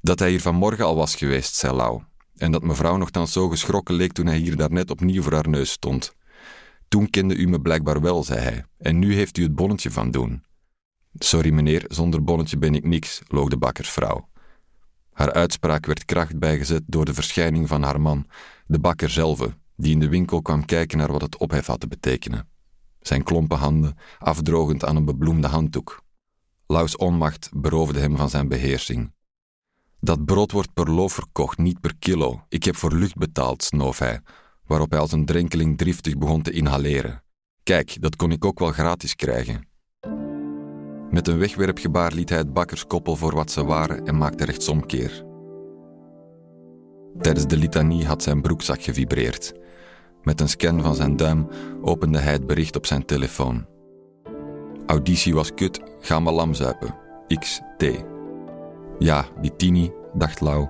Dat 0.00 0.18
hij 0.18 0.30
hier 0.30 0.40
vanmorgen 0.40 0.84
al 0.84 0.96
was 0.96 1.14
geweest, 1.14 1.54
zei 1.54 1.74
Lau, 1.74 2.02
en 2.36 2.52
dat 2.52 2.62
mevrouw 2.62 2.96
nogthans 2.96 3.32
zo 3.32 3.48
geschrokken 3.48 3.94
leek 3.94 4.12
toen 4.12 4.26
hij 4.26 4.38
hier 4.38 4.56
daarnet 4.56 4.90
opnieuw 4.90 5.22
voor 5.22 5.32
haar 5.32 5.48
neus 5.48 5.70
stond. 5.70 6.14
Toen 6.88 7.10
kende 7.10 7.34
u 7.34 7.48
me 7.48 7.60
blijkbaar 7.60 8.00
wel, 8.00 8.24
zei 8.24 8.40
hij, 8.40 8.64
en 8.78 8.98
nu 8.98 9.14
heeft 9.14 9.38
u 9.38 9.42
het 9.42 9.54
bonnetje 9.54 9.90
van 9.90 10.10
doen. 10.10 10.44
Sorry 11.14 11.50
meneer, 11.50 11.84
zonder 11.88 12.24
bonnetje 12.24 12.58
ben 12.58 12.74
ik 12.74 12.84
niks, 12.84 13.22
loog 13.28 13.48
de 13.48 13.56
bakkersvrouw. 13.56 14.28
Haar 15.12 15.32
uitspraak 15.32 15.86
werd 15.86 16.04
kracht 16.04 16.38
bijgezet 16.38 16.82
door 16.86 17.04
de 17.04 17.14
verschijning 17.14 17.68
van 17.68 17.82
haar 17.82 18.00
man, 18.00 18.26
de 18.66 18.78
bakker 18.78 19.10
zelf, 19.10 19.48
die 19.76 19.92
in 19.92 20.00
de 20.00 20.08
winkel 20.08 20.42
kwam 20.42 20.64
kijken 20.64 20.98
naar 20.98 21.12
wat 21.12 21.20
het 21.20 21.36
ophef 21.36 21.66
had 21.66 21.80
te 21.80 21.88
betekenen. 21.88 22.48
Zijn 23.00 23.22
klompen 23.22 23.58
handen 23.58 23.96
afdrogend 24.18 24.84
aan 24.84 24.96
een 24.96 25.04
bebloemde 25.04 25.46
handdoek. 25.46 26.02
Laus 26.66 26.96
onmacht 26.96 27.50
beroofde 27.54 27.98
hem 27.98 28.16
van 28.16 28.30
zijn 28.30 28.48
beheersing. 28.48 29.14
Dat 30.00 30.24
brood 30.24 30.52
wordt 30.52 30.72
per 30.72 30.90
loof 30.90 31.12
verkocht, 31.12 31.58
niet 31.58 31.80
per 31.80 31.96
kilo. 31.98 32.44
Ik 32.48 32.64
heb 32.64 32.76
voor 32.76 32.92
lucht 32.92 33.16
betaald, 33.16 33.62
snoof 33.62 33.98
hij, 33.98 34.20
waarop 34.64 34.90
hij 34.90 35.00
als 35.00 35.12
een 35.12 35.26
drenkeling 35.26 35.78
driftig 35.78 36.18
begon 36.18 36.42
te 36.42 36.50
inhaleren. 36.50 37.22
Kijk, 37.62 37.96
dat 38.00 38.16
kon 38.16 38.32
ik 38.32 38.44
ook 38.44 38.58
wel 38.58 38.72
gratis 38.72 39.14
krijgen. 39.14 39.68
Met 41.10 41.28
een 41.28 41.38
wegwerpgebaar 41.38 42.12
liet 42.12 42.28
hij 42.28 42.38
het 42.38 42.52
bakkerskoppel 42.52 43.16
voor 43.16 43.34
wat 43.34 43.50
ze 43.50 43.64
waren 43.64 44.06
en 44.06 44.18
maakte 44.18 44.44
rechtsomkeer. 44.44 45.25
Tijdens 47.20 47.46
de 47.46 47.56
litanie 47.56 48.06
had 48.06 48.22
zijn 48.22 48.40
broekzak 48.40 48.82
gevibreerd. 48.82 49.54
Met 50.22 50.40
een 50.40 50.48
scan 50.48 50.82
van 50.82 50.94
zijn 50.94 51.16
duim 51.16 51.48
opende 51.82 52.18
hij 52.18 52.32
het 52.32 52.46
bericht 52.46 52.76
op 52.76 52.86
zijn 52.86 53.04
telefoon. 53.04 53.66
Auditie 54.86 55.34
was 55.34 55.54
kut, 55.54 55.80
ga 56.00 56.20
maar 56.20 56.32
lam 56.32 56.54
zuipen. 56.54 56.94
XT. 57.38 58.04
Ja, 58.98 59.24
die 59.40 59.56
Tini, 59.56 59.92
dacht 60.14 60.40
Lau, 60.40 60.68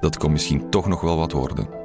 dat 0.00 0.16
kon 0.16 0.32
misschien 0.32 0.70
toch 0.70 0.86
nog 0.88 1.00
wel 1.00 1.16
wat 1.16 1.32
worden. 1.32 1.75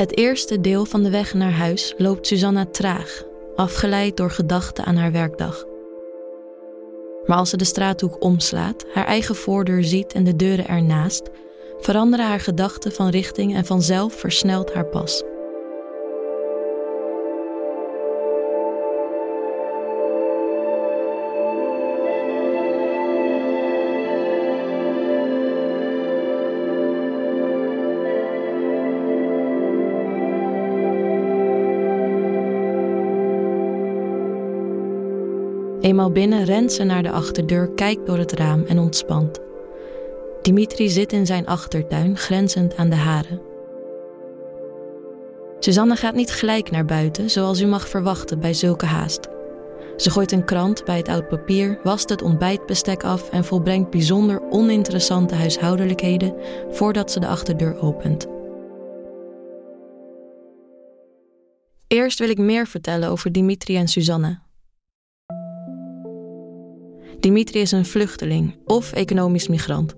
Het 0.00 0.16
eerste 0.16 0.60
deel 0.60 0.84
van 0.84 1.02
de 1.02 1.10
weg 1.10 1.34
naar 1.34 1.52
huis 1.52 1.94
loopt 1.96 2.26
Susanna 2.26 2.66
traag, 2.66 3.24
afgeleid 3.56 4.16
door 4.16 4.30
gedachten 4.30 4.84
aan 4.84 4.96
haar 4.96 5.12
werkdag. 5.12 5.64
Maar 7.26 7.36
als 7.36 7.50
ze 7.50 7.56
de 7.56 7.64
straathoek 7.64 8.22
omslaat, 8.22 8.84
haar 8.92 9.06
eigen 9.06 9.34
voordeur 9.34 9.84
ziet 9.84 10.12
en 10.12 10.24
de 10.24 10.36
deuren 10.36 10.68
ernaast, 10.68 11.30
veranderen 11.78 12.26
haar 12.26 12.40
gedachten 12.40 12.92
van 12.92 13.08
richting 13.08 13.54
en 13.54 13.64
vanzelf 13.64 14.14
versnelt 14.14 14.72
haar 14.72 14.86
pas. 14.86 15.22
Eenmaal 35.90 36.10
binnen 36.10 36.44
rent 36.44 36.72
ze 36.72 36.84
naar 36.84 37.02
de 37.02 37.10
achterdeur, 37.10 37.70
kijkt 37.70 38.06
door 38.06 38.18
het 38.18 38.32
raam 38.32 38.64
en 38.64 38.78
ontspant. 38.78 39.40
Dimitri 40.42 40.88
zit 40.88 41.12
in 41.12 41.26
zijn 41.26 41.46
achtertuin, 41.46 42.16
grenzend 42.16 42.76
aan 42.76 42.90
de 42.90 42.96
haren. 42.96 43.40
Susanne 45.58 45.96
gaat 45.96 46.14
niet 46.14 46.30
gelijk 46.30 46.70
naar 46.70 46.84
buiten, 46.84 47.30
zoals 47.30 47.60
u 47.60 47.66
mag 47.66 47.88
verwachten 47.88 48.40
bij 48.40 48.54
zulke 48.54 48.86
haast. 48.86 49.28
Ze 49.96 50.10
gooit 50.10 50.32
een 50.32 50.44
krant 50.44 50.84
bij 50.84 50.96
het 50.96 51.08
oud 51.08 51.28
papier, 51.28 51.78
wast 51.82 52.08
het 52.08 52.22
ontbijtbestek 52.22 53.04
af 53.04 53.30
en 53.30 53.44
volbrengt 53.44 53.90
bijzonder 53.90 54.42
oninteressante 54.50 55.34
huishoudelijkheden 55.34 56.34
voordat 56.70 57.10
ze 57.10 57.20
de 57.20 57.26
achterdeur 57.26 57.80
opent. 57.80 58.26
Eerst 61.86 62.18
wil 62.18 62.28
ik 62.28 62.38
meer 62.38 62.66
vertellen 62.66 63.08
over 63.08 63.32
Dimitri 63.32 63.76
en 63.76 63.88
Susanne. 63.88 64.49
Dimitri 67.20 67.60
is 67.60 67.72
een 67.72 67.86
vluchteling 67.86 68.56
of 68.64 68.92
economisch 68.92 69.48
migrant. 69.48 69.94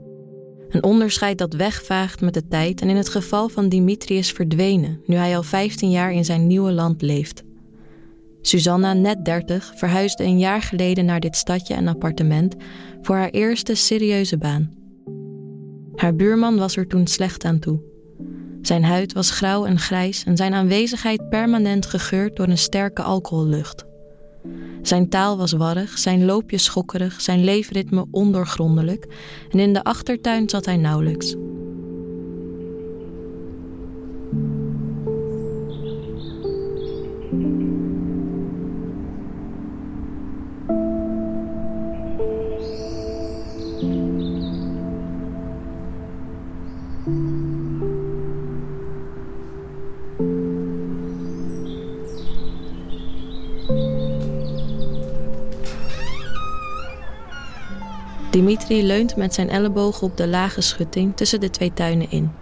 Een 0.68 0.82
onderscheid 0.82 1.38
dat 1.38 1.54
wegvaagt 1.54 2.20
met 2.20 2.34
de 2.34 2.48
tijd 2.48 2.80
en 2.80 2.88
in 2.88 2.96
het 2.96 3.08
geval 3.08 3.48
van 3.48 3.68
Dimitri 3.68 4.16
is 4.16 4.32
verdwenen 4.32 5.00
nu 5.06 5.16
hij 5.16 5.36
al 5.36 5.42
15 5.42 5.90
jaar 5.90 6.12
in 6.12 6.24
zijn 6.24 6.46
nieuwe 6.46 6.72
land 6.72 7.02
leeft. 7.02 7.42
Susanna, 8.40 8.92
net 8.92 9.24
30, 9.24 9.72
verhuisde 9.76 10.24
een 10.24 10.38
jaar 10.38 10.62
geleden 10.62 11.04
naar 11.04 11.20
dit 11.20 11.36
stadje 11.36 11.74
en 11.74 11.88
appartement 11.88 12.56
voor 13.02 13.16
haar 13.16 13.30
eerste 13.30 13.74
serieuze 13.74 14.38
baan. 14.38 14.70
Haar 15.94 16.14
buurman 16.14 16.56
was 16.56 16.76
er 16.76 16.86
toen 16.86 17.06
slecht 17.06 17.44
aan 17.44 17.58
toe. 17.58 17.80
Zijn 18.62 18.84
huid 18.84 19.12
was 19.12 19.30
grauw 19.30 19.64
en 19.64 19.78
grijs 19.78 20.24
en 20.24 20.36
zijn 20.36 20.54
aanwezigheid 20.54 21.28
permanent 21.28 21.86
gegeurd 21.86 22.36
door 22.36 22.48
een 22.48 22.58
sterke 22.58 23.02
alcohollucht. 23.02 23.90
Zijn 24.82 25.08
taal 25.08 25.36
was 25.36 25.52
warrig, 25.52 25.98
zijn 25.98 26.24
loopje 26.24 26.58
schokkerig, 26.58 27.20
zijn 27.20 27.44
leefritme 27.44 28.06
ondoorgrondelijk 28.10 29.06
en 29.50 29.58
in 29.58 29.72
de 29.72 29.84
achtertuin 29.84 30.48
zat 30.48 30.64
hij 30.64 30.76
nauwelijks. 30.76 31.34
Dimitri 58.42 58.86
leunt 58.86 59.16
met 59.16 59.34
zijn 59.34 59.48
ellebogen 59.48 60.06
op 60.06 60.16
de 60.16 60.28
lage 60.28 60.60
schutting 60.60 61.16
tussen 61.16 61.40
de 61.40 61.50
twee 61.50 61.72
tuinen 61.72 62.10
in. 62.10 62.32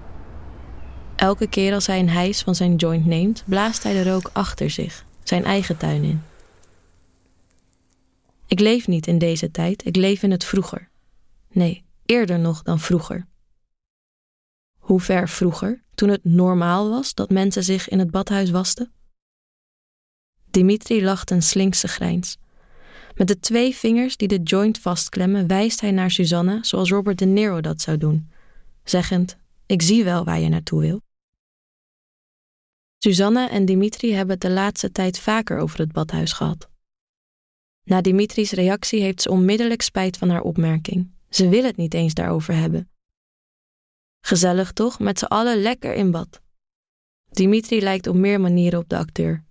Elke 1.17 1.49
keer 1.49 1.75
als 1.75 1.87
hij 1.87 1.99
een 1.99 2.09
hijs 2.09 2.43
van 2.43 2.55
zijn 2.55 2.77
joint 2.77 3.07
neemt, 3.07 3.43
blaast 3.47 3.83
hij 3.83 3.93
de 3.93 4.11
rook 4.11 4.31
achter 4.33 4.71
zich, 4.71 5.05
zijn 5.23 5.45
eigen 5.45 5.77
tuin 5.77 6.03
in. 6.03 6.23
Ik 8.47 8.61
leef 8.61 8.87
niet 8.87 9.07
in 9.07 9.19
deze 9.19 9.51
tijd, 9.51 9.87
ik 9.87 9.97
leef 9.97 10.23
in 10.23 10.31
het 10.31 10.45
vroeger. 10.45 10.89
Nee, 11.49 11.85
eerder 12.07 12.39
nog 12.39 12.63
dan 12.63 12.81
vroeger. 12.81 13.27
Hoe 14.79 15.01
ver 15.01 15.29
vroeger, 15.29 15.85
toen 15.95 16.09
het 16.09 16.25
normaal 16.25 16.91
was 16.91 17.15
dat 17.15 17.31
mensen 17.31 17.65
zich 17.65 17.89
in 17.89 17.99
het 17.99 18.11
badhuis 18.11 18.51
wasten? 18.51 18.93
Dimitri 20.51 21.05
lacht 21.05 21.31
een 21.31 21.43
slinkse 21.43 21.89
grijns. 21.89 22.37
Met 23.21 23.29
de 23.29 23.41
twee 23.41 23.75
vingers 23.75 24.17
die 24.17 24.29
de 24.29 24.43
joint 24.43 24.79
vastklemmen, 24.79 25.47
wijst 25.47 25.81
hij 25.81 25.91
naar 25.91 26.11
Susanna 26.11 26.63
zoals 26.63 26.91
Robert 26.91 27.19
De 27.19 27.25
Niro 27.25 27.61
dat 27.61 27.81
zou 27.81 27.97
doen, 27.97 28.31
zeggend: 28.85 29.37
Ik 29.67 29.83
zie 29.83 30.05
wel 30.05 30.25
waar 30.25 30.41
je 30.41 30.49
naartoe 30.49 30.81
wil. 30.81 31.01
Susanna 32.99 33.51
en 33.51 33.65
Dimitri 33.65 34.13
hebben 34.13 34.33
het 34.33 34.41
de 34.43 34.51
laatste 34.51 34.93
tijd 34.93 35.19
vaker 35.19 35.59
over 35.59 35.79
het 35.79 35.93
badhuis 35.93 36.33
gehad. 36.33 36.69
Na 37.85 38.01
Dimitri's 38.01 38.53
reactie 38.53 39.01
heeft 39.01 39.23
ze 39.23 39.31
onmiddellijk 39.31 39.83
spijt 39.83 40.17
van 40.17 40.29
haar 40.29 40.43
opmerking. 40.43 41.11
Ze 41.29 41.49
wil 41.49 41.65
het 41.65 41.77
niet 41.77 41.95
eens 41.95 42.15
daarover 42.15 42.55
hebben. 42.55 42.91
Gezellig 44.21 44.73
toch, 44.73 44.99
met 44.99 45.19
z'n 45.19 45.25
allen 45.25 45.63
lekker 45.63 45.95
in 45.95 46.11
bad. 46.11 46.41
Dimitri 47.31 47.81
lijkt 47.81 48.07
op 48.07 48.15
meer 48.15 48.41
manieren 48.41 48.79
op 48.79 48.89
de 48.89 48.97
acteur. 48.97 49.45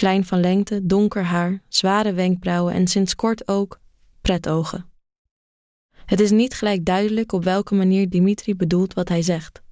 Klein 0.00 0.24
van 0.24 0.40
lengte, 0.40 0.86
donker 0.86 1.24
haar, 1.24 1.62
zware 1.68 2.12
wenkbrauwen 2.12 2.74
en 2.74 2.86
sinds 2.86 3.14
kort 3.14 3.48
ook 3.48 3.80
pretogen. 4.20 4.90
Het 6.04 6.20
is 6.20 6.30
niet 6.30 6.54
gelijk 6.54 6.84
duidelijk 6.84 7.32
op 7.32 7.44
welke 7.44 7.74
manier 7.74 8.08
Dimitri 8.08 8.54
bedoelt 8.54 8.94
wat 8.94 9.08
hij 9.08 9.22
zegt. 9.22 9.62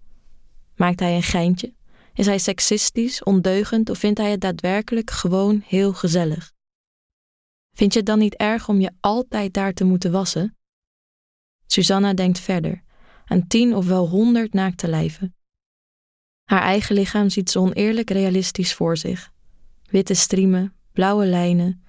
Maakt 0.77 1.01
hij 1.01 1.17
een 1.17 1.23
geintje? 1.23 1.75
Is 2.15 2.27
hij 2.27 2.39
seksistisch, 2.39 3.23
ondeugend 3.23 3.91
of 3.91 3.99
vindt 3.99 4.19
hij 4.19 4.31
het 4.31 4.41
daadwerkelijk 4.41 5.11
gewoon 5.11 5.63
heel 5.67 5.93
gezellig? 5.93 6.53
Vind 7.77 7.93
je 7.93 7.99
het 7.99 8.09
dan 8.09 8.19
niet 8.19 8.35
erg 8.35 8.69
om 8.69 8.81
je 8.81 8.91
altijd 9.01 9.55
daar 9.55 9.73
te 9.73 9.85
moeten 9.85 10.13
wassen? 10.13 10.57
Susanna 11.67 12.15
denkt 12.15 12.39
verder, 12.39 12.83
aan 13.25 13.47
tien 13.47 13.75
of 13.75 13.87
wel 13.87 14.09
honderd 14.09 14.53
naakte 14.53 14.89
lijven. 14.89 15.35
Haar 16.45 16.63
eigen 16.63 16.95
lichaam 16.95 17.29
ziet 17.29 17.51
ze 17.51 17.59
oneerlijk 17.59 18.11
realistisch 18.11 18.75
voor 18.75 18.97
zich. 18.97 19.37
Witte 19.91 20.15
striemen, 20.15 20.73
blauwe 20.93 21.27
lijnen, 21.27 21.83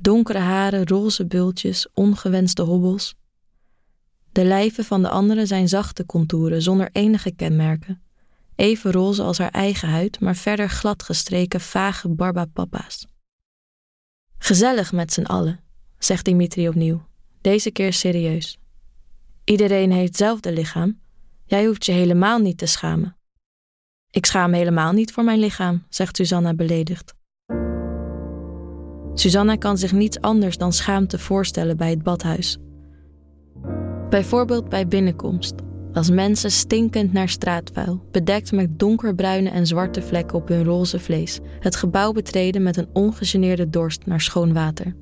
donkere 0.00 0.38
haren, 0.38 0.86
roze 0.86 1.26
bultjes, 1.26 1.88
ongewenste 1.92 2.62
hobbels. 2.62 3.14
De 4.32 4.44
lijven 4.44 4.84
van 4.84 5.02
de 5.02 5.08
anderen 5.08 5.46
zijn 5.46 5.68
zachte 5.68 6.06
contouren 6.06 6.62
zonder 6.62 6.88
enige 6.92 7.30
kenmerken. 7.30 8.02
Even 8.54 8.92
roze 8.92 9.22
als 9.22 9.38
haar 9.38 9.50
eigen 9.50 9.88
huid, 9.88 10.20
maar 10.20 10.36
verder 10.36 10.68
glad 10.68 11.02
gestreken 11.02 11.60
vage 11.60 12.08
barbapapa's. 12.08 13.06
Gezellig 14.38 14.92
met 14.92 15.12
z'n 15.12 15.24
allen, 15.24 15.60
zegt 15.98 16.24
Dimitri 16.24 16.68
opnieuw, 16.68 17.06
deze 17.40 17.70
keer 17.70 17.92
serieus. 17.92 18.58
Iedereen 19.44 19.92
heeft 19.92 20.08
hetzelfde 20.08 20.52
lichaam. 20.52 21.00
Jij 21.44 21.66
hoeft 21.66 21.84
je 21.84 21.92
helemaal 21.92 22.38
niet 22.38 22.58
te 22.58 22.66
schamen. 22.66 23.16
Ik 24.10 24.26
schaam 24.26 24.52
helemaal 24.52 24.92
niet 24.92 25.12
voor 25.12 25.24
mijn 25.24 25.38
lichaam, 25.38 25.84
zegt 25.88 26.16
Susanna 26.16 26.54
beledigd. 26.54 27.14
Susanna 29.14 29.56
kan 29.56 29.78
zich 29.78 29.92
niets 29.92 30.20
anders 30.20 30.56
dan 30.56 30.72
schaamte 30.72 31.18
voorstellen 31.18 31.76
bij 31.76 31.90
het 31.90 32.02
badhuis. 32.02 32.58
Bijvoorbeeld 34.08 34.68
bij 34.68 34.88
binnenkomst, 34.88 35.54
als 35.92 36.10
mensen 36.10 36.50
stinkend 36.50 37.12
naar 37.12 37.28
straatvuil, 37.28 38.04
bedekt 38.10 38.52
met 38.52 38.78
donkerbruine 38.78 39.50
en 39.50 39.66
zwarte 39.66 40.02
vlekken 40.02 40.38
op 40.38 40.48
hun 40.48 40.64
roze 40.64 40.98
vlees, 40.98 41.40
het 41.58 41.76
gebouw 41.76 42.12
betreden 42.12 42.62
met 42.62 42.76
een 42.76 42.88
ongegeneerde 42.92 43.70
dorst 43.70 44.06
naar 44.06 44.20
schoon 44.20 44.52
water. 44.52 44.94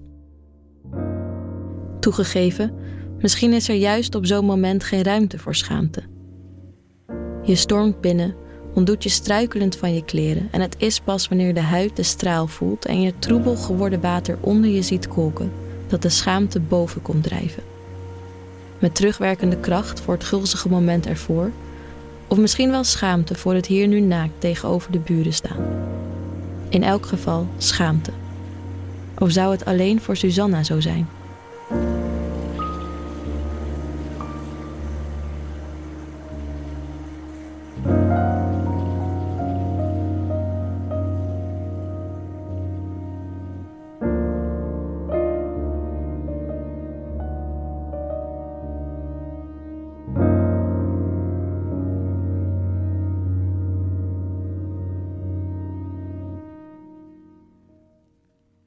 Toegegeven, 2.00 2.74
misschien 3.18 3.52
is 3.52 3.68
er 3.68 3.74
juist 3.74 4.14
op 4.14 4.26
zo'n 4.26 4.44
moment 4.44 4.84
geen 4.84 5.02
ruimte 5.02 5.38
voor 5.38 5.54
schaamte. 5.54 6.02
Je 7.42 7.54
stormt 7.54 8.00
binnen, 8.00 8.34
ontdoet 8.72 9.02
je 9.02 9.08
struikelend 9.08 9.76
van 9.76 9.94
je 9.94 10.04
kleren 10.04 10.48
en 10.50 10.60
het 10.60 10.74
is 10.78 11.00
pas 11.00 11.28
wanneer 11.28 11.54
de 11.54 11.60
huid 11.60 11.96
de 11.96 12.02
straal 12.02 12.46
voelt 12.46 12.84
en 12.84 13.00
je 13.00 13.12
troebel 13.18 13.56
geworden 13.56 14.00
water 14.00 14.38
onder 14.40 14.70
je 14.70 14.82
ziet 14.82 15.08
kolken, 15.08 15.52
dat 15.86 16.02
de 16.02 16.08
schaamte 16.08 16.60
boven 16.60 17.02
komt 17.02 17.22
drijven 17.22 17.62
met 18.82 18.94
terugwerkende 18.94 19.56
kracht 19.56 20.00
voor 20.00 20.14
het 20.14 20.24
gulzige 20.24 20.68
moment 20.68 21.06
ervoor, 21.06 21.50
of 22.26 22.38
misschien 22.38 22.70
wel 22.70 22.84
schaamte 22.84 23.34
voor 23.34 23.54
het 23.54 23.66
hier 23.66 23.88
nu 23.88 24.00
naakt 24.00 24.32
tegenover 24.38 24.92
de 24.92 24.98
buren 24.98 25.32
staan. 25.32 25.64
In 26.68 26.82
elk 26.82 27.06
geval 27.06 27.46
schaamte. 27.58 28.10
Of 29.18 29.30
zou 29.30 29.52
het 29.52 29.64
alleen 29.64 30.00
voor 30.00 30.16
Susanna 30.16 30.62
zo 30.62 30.80
zijn? 30.80 31.08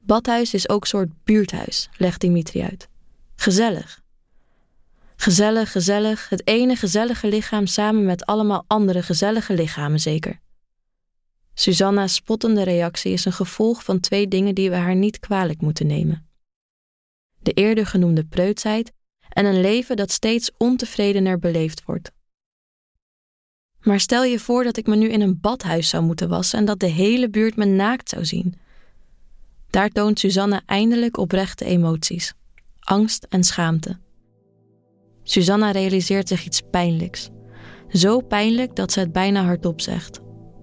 Badhuis 0.06 0.54
is 0.54 0.68
ook 0.68 0.86
soort 0.86 1.24
buurthuis, 1.24 1.88
legt 1.96 2.20
Dimitri 2.20 2.62
uit. 2.62 2.88
Gezellig. 3.36 4.02
Gezellig, 5.16 5.72
gezellig, 5.72 6.28
het 6.28 6.46
ene 6.46 6.76
gezellige 6.76 7.28
lichaam 7.28 7.66
samen 7.66 8.04
met 8.04 8.26
allemaal 8.26 8.64
andere 8.66 9.02
gezellige 9.02 9.54
lichamen 9.54 10.00
zeker. 10.00 10.40
Susanna's 11.54 12.14
spottende 12.14 12.62
reactie 12.62 13.12
is 13.12 13.24
een 13.24 13.32
gevolg 13.32 13.84
van 13.84 14.00
twee 14.00 14.28
dingen 14.28 14.54
die 14.54 14.70
we 14.70 14.76
haar 14.76 14.96
niet 14.96 15.18
kwalijk 15.18 15.60
moeten 15.60 15.86
nemen. 15.86 16.28
De 17.38 17.52
eerder 17.52 17.86
genoemde 17.86 18.24
preutsheid 18.24 18.92
en 19.28 19.44
een 19.44 19.60
leven 19.60 19.96
dat 19.96 20.10
steeds 20.10 20.50
ontevredener 20.56 21.38
beleefd 21.38 21.84
wordt. 21.84 22.12
Maar 23.80 24.00
stel 24.00 24.24
je 24.24 24.38
voor 24.38 24.64
dat 24.64 24.76
ik 24.76 24.86
me 24.86 24.96
nu 24.96 25.08
in 25.08 25.20
een 25.20 25.40
badhuis 25.40 25.88
zou 25.88 26.04
moeten 26.04 26.28
wassen 26.28 26.58
en 26.58 26.64
dat 26.64 26.80
de 26.80 26.86
hele 26.86 27.30
buurt 27.30 27.56
me 27.56 27.64
naakt 27.64 28.08
zou 28.08 28.24
zien. 28.24 28.64
Daar 29.70 29.88
toont 29.88 30.18
Susanna 30.18 30.62
eindelijk 30.66 31.16
oprechte 31.16 31.64
emoties: 31.64 32.34
angst 32.80 33.26
en 33.28 33.44
schaamte. 33.44 33.98
Susanna 35.22 35.70
realiseert 35.70 36.28
zich 36.28 36.44
iets 36.44 36.62
pijnlijks. 36.70 37.30
Zo 37.88 38.20
pijnlijk 38.20 38.76
dat 38.76 38.92
ze 38.92 39.00
het 39.00 39.12
bijna 39.12 39.44
hardop 39.44 39.80
zegt. 39.80 40.20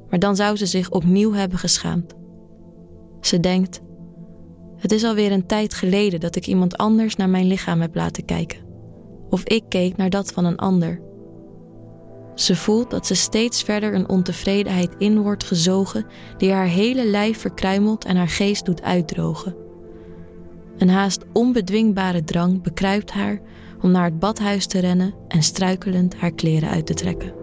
Maar 0.10 0.20
dan 0.20 0.36
zou 0.36 0.56
ze 0.56 0.66
zich 0.66 0.90
opnieuw 0.90 1.34
hebben 1.34 1.60
geschaamd. 1.60 2.14
Ze 3.22 3.40
denkt: 3.40 3.82
Het 4.78 4.92
is 4.92 5.04
alweer 5.04 5.32
een 5.32 5.48
tijd 5.48 5.74
geleden 5.74 6.20
dat 6.20 6.36
ik 6.36 6.48
iemand 6.48 6.78
anders 6.78 7.16
naar 7.16 7.30
mijn 7.30 7.48
lichaam 7.48 7.82
heb 7.82 7.96
laten 7.96 8.26
kijken. 8.26 8.60
Of 9.30 9.44
ik 9.44 9.64
keek 9.70 9.98
naar 9.98 10.10
dat 10.10 10.32
van 10.32 10.46
een 10.46 10.58
ander. 10.58 11.02
Ze 12.36 12.56
voelt 12.56 12.92
dat 12.92 13.08
ze 13.08 13.16
steeds 13.16 13.64
verder 13.64 13.94
een 13.94 14.10
ontevredenheid 14.10 14.96
in 14.98 15.22
wordt 15.22 15.44
gezogen 15.44 16.06
die 16.38 16.52
haar 16.52 16.68
hele 16.68 17.06
lijf 17.06 17.40
verkruimelt 17.40 18.06
en 18.06 18.16
haar 18.16 18.30
geest 18.30 18.66
doet 18.66 18.82
uitdrogen. 18.82 19.56
Een 20.78 20.90
haast 20.90 21.24
onbedwingbare 21.34 22.24
drang 22.24 22.62
bekruipt 22.62 23.12
haar 23.12 23.42
om 23.82 23.92
naar 23.92 24.06
het 24.06 24.20
badhuis 24.20 24.66
te 24.66 24.80
rennen 24.80 25.14
en 25.28 25.44
struikelend 25.44 26.16
haar 26.16 26.32
kleren 26.32 26.70
uit 26.70 26.86
te 26.86 26.94
trekken. 26.94 27.43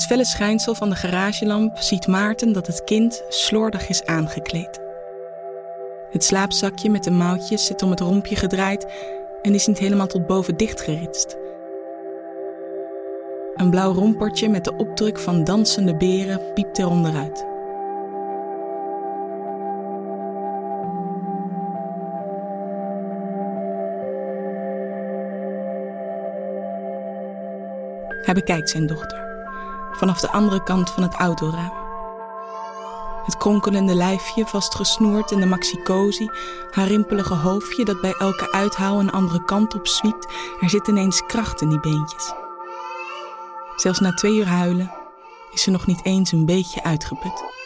Het 0.00 0.08
felle 0.08 0.24
schijnsel 0.24 0.74
van 0.74 0.88
de 0.88 0.96
garagelamp 0.96 1.78
ziet 1.78 2.06
Maarten 2.06 2.52
dat 2.52 2.66
het 2.66 2.84
kind 2.84 3.22
slordig 3.28 3.88
is 3.88 4.04
aangekleed. 4.04 4.80
Het 6.10 6.24
slaapzakje 6.24 6.90
met 6.90 7.04
de 7.04 7.10
mouwtjes 7.10 7.66
zit 7.66 7.82
om 7.82 7.90
het 7.90 8.00
rompje 8.00 8.36
gedraaid 8.36 8.86
en 9.42 9.54
is 9.54 9.66
niet 9.66 9.78
helemaal 9.78 10.06
tot 10.06 10.26
boven 10.26 10.56
dichtgeritst. 10.56 11.36
Een 13.54 13.70
blauw 13.70 13.92
rompertje 13.92 14.48
met 14.48 14.64
de 14.64 14.76
opdruk 14.76 15.18
van 15.18 15.44
dansende 15.44 15.96
beren 15.96 16.52
piept 16.54 16.78
er 16.78 16.88
onderuit. 16.88 17.46
Hij 28.24 28.34
bekijkt 28.34 28.70
zijn 28.70 28.86
dochter 28.86 29.29
vanaf 29.92 30.20
de 30.20 30.30
andere 30.30 30.62
kant 30.62 30.90
van 30.90 31.02
het 31.02 31.14
autoraam. 31.14 31.72
Het 33.24 33.36
kronkelende 33.36 33.94
lijfje 33.94 34.46
vastgesnoerd 34.46 35.30
in 35.30 35.40
de 35.40 35.46
maxicosi, 35.46 36.30
haar 36.70 36.86
rimpelige 36.86 37.34
hoofdje 37.34 37.84
dat 37.84 38.00
bij 38.00 38.14
elke 38.18 38.52
uithaal 38.52 39.00
een 39.00 39.10
andere 39.10 39.44
kant 39.44 39.74
op 39.74 39.86
zwiept, 39.86 40.26
er 40.60 40.70
zit 40.70 40.88
ineens 40.88 41.26
kracht 41.26 41.60
in 41.60 41.68
die 41.68 41.80
beentjes. 41.80 42.32
Zelfs 43.76 43.98
na 43.98 44.14
twee 44.14 44.36
uur 44.36 44.46
huilen 44.46 44.92
is 45.52 45.62
ze 45.62 45.70
nog 45.70 45.86
niet 45.86 46.04
eens 46.04 46.32
een 46.32 46.46
beetje 46.46 46.82
uitgeput. 46.82 47.59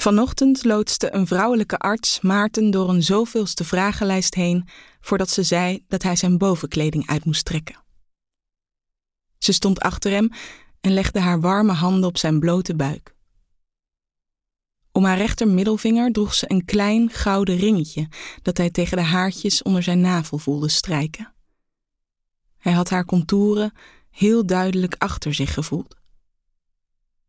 Vanochtend 0.00 0.64
loodste 0.64 1.14
een 1.14 1.26
vrouwelijke 1.26 1.78
arts 1.78 2.20
Maarten 2.20 2.70
door 2.70 2.88
een 2.88 3.02
zoveelste 3.02 3.64
vragenlijst 3.64 4.34
heen 4.34 4.68
voordat 5.00 5.30
ze 5.30 5.42
zei 5.42 5.84
dat 5.88 6.02
hij 6.02 6.16
zijn 6.16 6.38
bovenkleding 6.38 7.06
uit 7.06 7.24
moest 7.24 7.44
trekken. 7.44 7.82
Ze 9.38 9.52
stond 9.52 9.80
achter 9.80 10.10
hem 10.10 10.30
en 10.80 10.92
legde 10.92 11.20
haar 11.20 11.40
warme 11.40 11.72
handen 11.72 12.08
op 12.08 12.18
zijn 12.18 12.38
blote 12.38 12.74
buik. 12.76 13.14
Om 14.92 15.04
haar 15.04 15.16
rechtermiddelvinger 15.16 16.12
droeg 16.12 16.34
ze 16.34 16.50
een 16.50 16.64
klein 16.64 17.10
gouden 17.10 17.56
ringetje 17.56 18.08
dat 18.42 18.56
hij 18.56 18.70
tegen 18.70 18.96
de 18.96 19.02
haartjes 19.02 19.62
onder 19.62 19.82
zijn 19.82 20.00
navel 20.00 20.38
voelde 20.38 20.68
strijken. 20.68 21.34
Hij 22.58 22.72
had 22.72 22.90
haar 22.90 23.04
contouren 23.04 23.72
heel 24.10 24.46
duidelijk 24.46 24.94
achter 24.98 25.34
zich 25.34 25.54
gevoeld. 25.54 25.96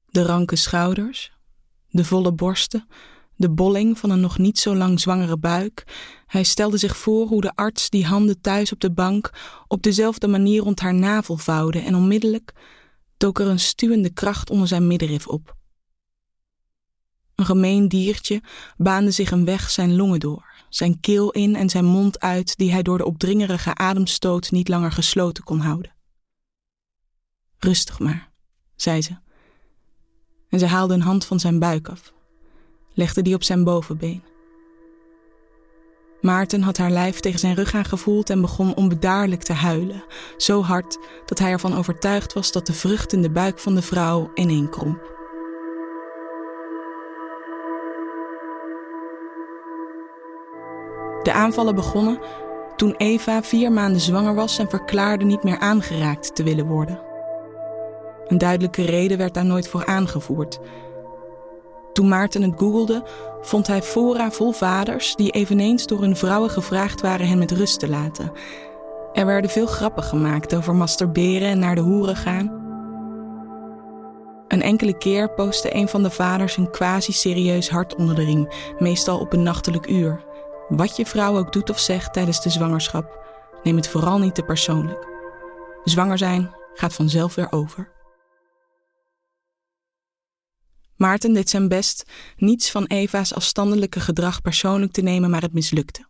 De 0.06 0.24
ranke 0.24 0.56
schouders, 0.56 1.32
de 1.92 2.06
volle 2.06 2.34
borsten, 2.34 2.88
de 3.36 3.50
bolling 3.50 4.00
van 4.00 4.10
een 4.10 4.20
nog 4.20 4.38
niet 4.38 4.60
zo 4.60 4.76
lang 4.76 5.00
zwangere 5.00 5.38
buik. 5.38 5.84
Hij 6.28 6.44
stelde 6.44 6.78
zich 6.78 6.98
voor 6.98 7.28
hoe 7.28 7.42
de 7.42 7.56
arts 7.56 7.90
die 7.90 8.06
handen 8.06 8.42
thuis 8.42 8.72
op 8.72 8.80
de 8.80 8.92
bank 8.92 9.32
op 9.68 9.82
dezelfde 9.82 10.28
manier 10.28 10.62
rond 10.62 10.80
haar 10.80 10.94
navel 10.94 11.38
vouwde 11.38 11.80
en 11.80 11.96
onmiddellijk 11.96 12.54
dook 13.18 13.40
er 13.40 13.48
een 13.48 13.60
stuwende 13.60 14.10
kracht 14.10 14.50
onder 14.50 14.68
zijn 14.68 14.88
middenrif 14.88 15.28
op. 15.28 15.56
Een 17.36 17.46
gemeen 17.46 17.88
diertje 17.88 18.42
baande 18.78 19.12
zich 19.12 19.32
een 19.32 19.46
weg 19.46 19.70
zijn 19.70 19.96
longen 19.96 20.20
door, 20.20 20.46
zijn 20.70 21.00
keel 21.00 21.32
in 21.32 21.56
en 21.56 21.70
zijn 21.70 21.86
mond 21.86 22.20
uit, 22.20 22.58
die 22.58 22.72
hij 22.72 22.82
door 22.82 22.98
de 22.98 23.06
opdringerige 23.06 23.76
ademstoot 23.76 24.52
niet 24.52 24.68
langer 24.68 24.92
gesloten 24.92 25.44
kon 25.44 25.60
houden. 25.60 25.96
Rustig 27.58 28.00
maar, 28.00 28.32
zei 28.76 29.02
ze. 29.02 29.18
En 30.52 30.60
ze 30.60 30.66
haalde 30.66 30.94
een 30.94 31.02
hand 31.02 31.26
van 31.26 31.40
zijn 31.40 31.60
buik 31.60 31.90
af, 31.90 32.14
legde 32.94 33.22
die 33.22 33.36
op 33.36 33.44
zijn 33.44 33.64
bovenbeen. 33.64 34.24
Maarten 36.22 36.62
had 36.62 36.78
haar 36.78 36.92
lijf 36.92 37.20
tegen 37.20 37.40
zijn 37.40 37.56
rug 37.56 37.74
aangevoeld 37.74 38.30
en 38.30 38.42
begon 38.42 38.76
onbedaarlijk 38.76 39.44
te 39.44 39.54
huilen, 39.54 40.04
zo 40.38 40.62
hard 40.62 40.98
dat 41.26 41.40
hij 41.40 41.52
ervan 41.52 41.78
overtuigd 41.78 42.34
was 42.34 42.52
dat 42.52 42.66
de 42.66 42.74
vrucht 42.74 43.14
in 43.14 43.22
de 43.22 43.32
buik 43.32 43.60
van 43.60 43.76
de 43.76 43.82
vrouw 43.82 44.32
ineenkromp. 44.34 45.10
De 51.24 51.34
aanvallen 51.34 51.76
begonnen 51.76 52.20
toen 52.76 52.96
Eva 52.98 53.44
vier 53.44 53.72
maanden 53.72 54.02
zwanger 54.02 54.36
was 54.36 54.58
en 54.58 54.70
verklaarde 54.70 55.26
niet 55.26 55.44
meer 55.44 55.60
aangeraakt 55.60 56.36
te 56.36 56.44
willen 56.44 56.68
worden. 56.68 57.11
Een 58.28 58.38
duidelijke 58.38 58.82
reden 58.82 59.18
werd 59.18 59.34
daar 59.34 59.46
nooit 59.46 59.68
voor 59.68 59.86
aangevoerd. 59.86 60.60
Toen 61.94 62.08
Maarten 62.08 62.42
het 62.42 62.54
googelde, 62.58 63.04
vond 63.42 63.68
hij 63.68 63.82
fora 63.82 64.32
vol 64.32 64.52
vaders 64.52 65.16
die 65.16 65.32
eveneens 65.32 65.88
door 65.88 66.02
hun 66.02 66.16
vrouwen 66.16 66.50
gevraagd 66.50 67.02
waren 67.02 67.28
hen 67.28 67.38
met 67.38 67.52
rust 67.52 67.80
te 67.80 67.90
laten. 67.90 68.32
Er 69.14 69.26
werden 69.26 69.52
veel 69.52 69.66
grappen 69.66 70.04
gemaakt 70.04 70.56
over 70.56 70.76
masturberen 70.76 71.48
en 71.48 71.60
naar 71.60 71.76
de 71.76 71.82
hoeren 71.82 72.16
gaan. 72.16 72.60
Een 74.48 74.62
enkele 74.62 74.98
keer 74.98 75.34
postte 75.34 75.76
een 75.76 75.88
van 75.88 76.04
de 76.04 76.10
vaders 76.10 76.58
een 76.58 76.72
quasi-serieus 76.72 77.70
hart 77.70 77.96
onder 77.96 78.16
de 78.16 78.24
riem, 78.24 78.48
meestal 78.80 79.20
op 79.20 79.34
een 79.34 79.44
nachtelijk 79.44 79.90
uur. 79.90 80.24
Wat 80.68 80.96
je 80.96 81.06
vrouw 81.06 81.38
ook 81.38 81.54
doet 81.54 81.70
of 81.70 81.80
zegt 81.80 82.14
tijdens 82.14 82.42
de 82.42 82.50
zwangerschap, 82.50 83.26
neem 83.64 83.76
het 83.76 83.88
vooral 83.88 84.20
niet 84.20 84.36
te 84.36 84.44
persoonlijk. 84.44 85.08
Zwanger 85.84 86.18
zijn 86.18 86.56
gaat 86.74 86.94
vanzelf 86.94 87.36
weer 87.36 87.48
over. 87.52 87.92
Maarten 91.02 91.34
deed 91.34 91.50
zijn 91.50 91.68
best 91.68 92.04
niets 92.38 92.72
van 92.72 92.86
Eva's 92.86 93.34
afstandelijke 93.34 94.00
gedrag 94.00 94.42
persoonlijk 94.42 94.92
te 94.92 95.02
nemen, 95.02 95.30
maar 95.30 95.42
het 95.42 95.54
mislukte. 95.54 96.06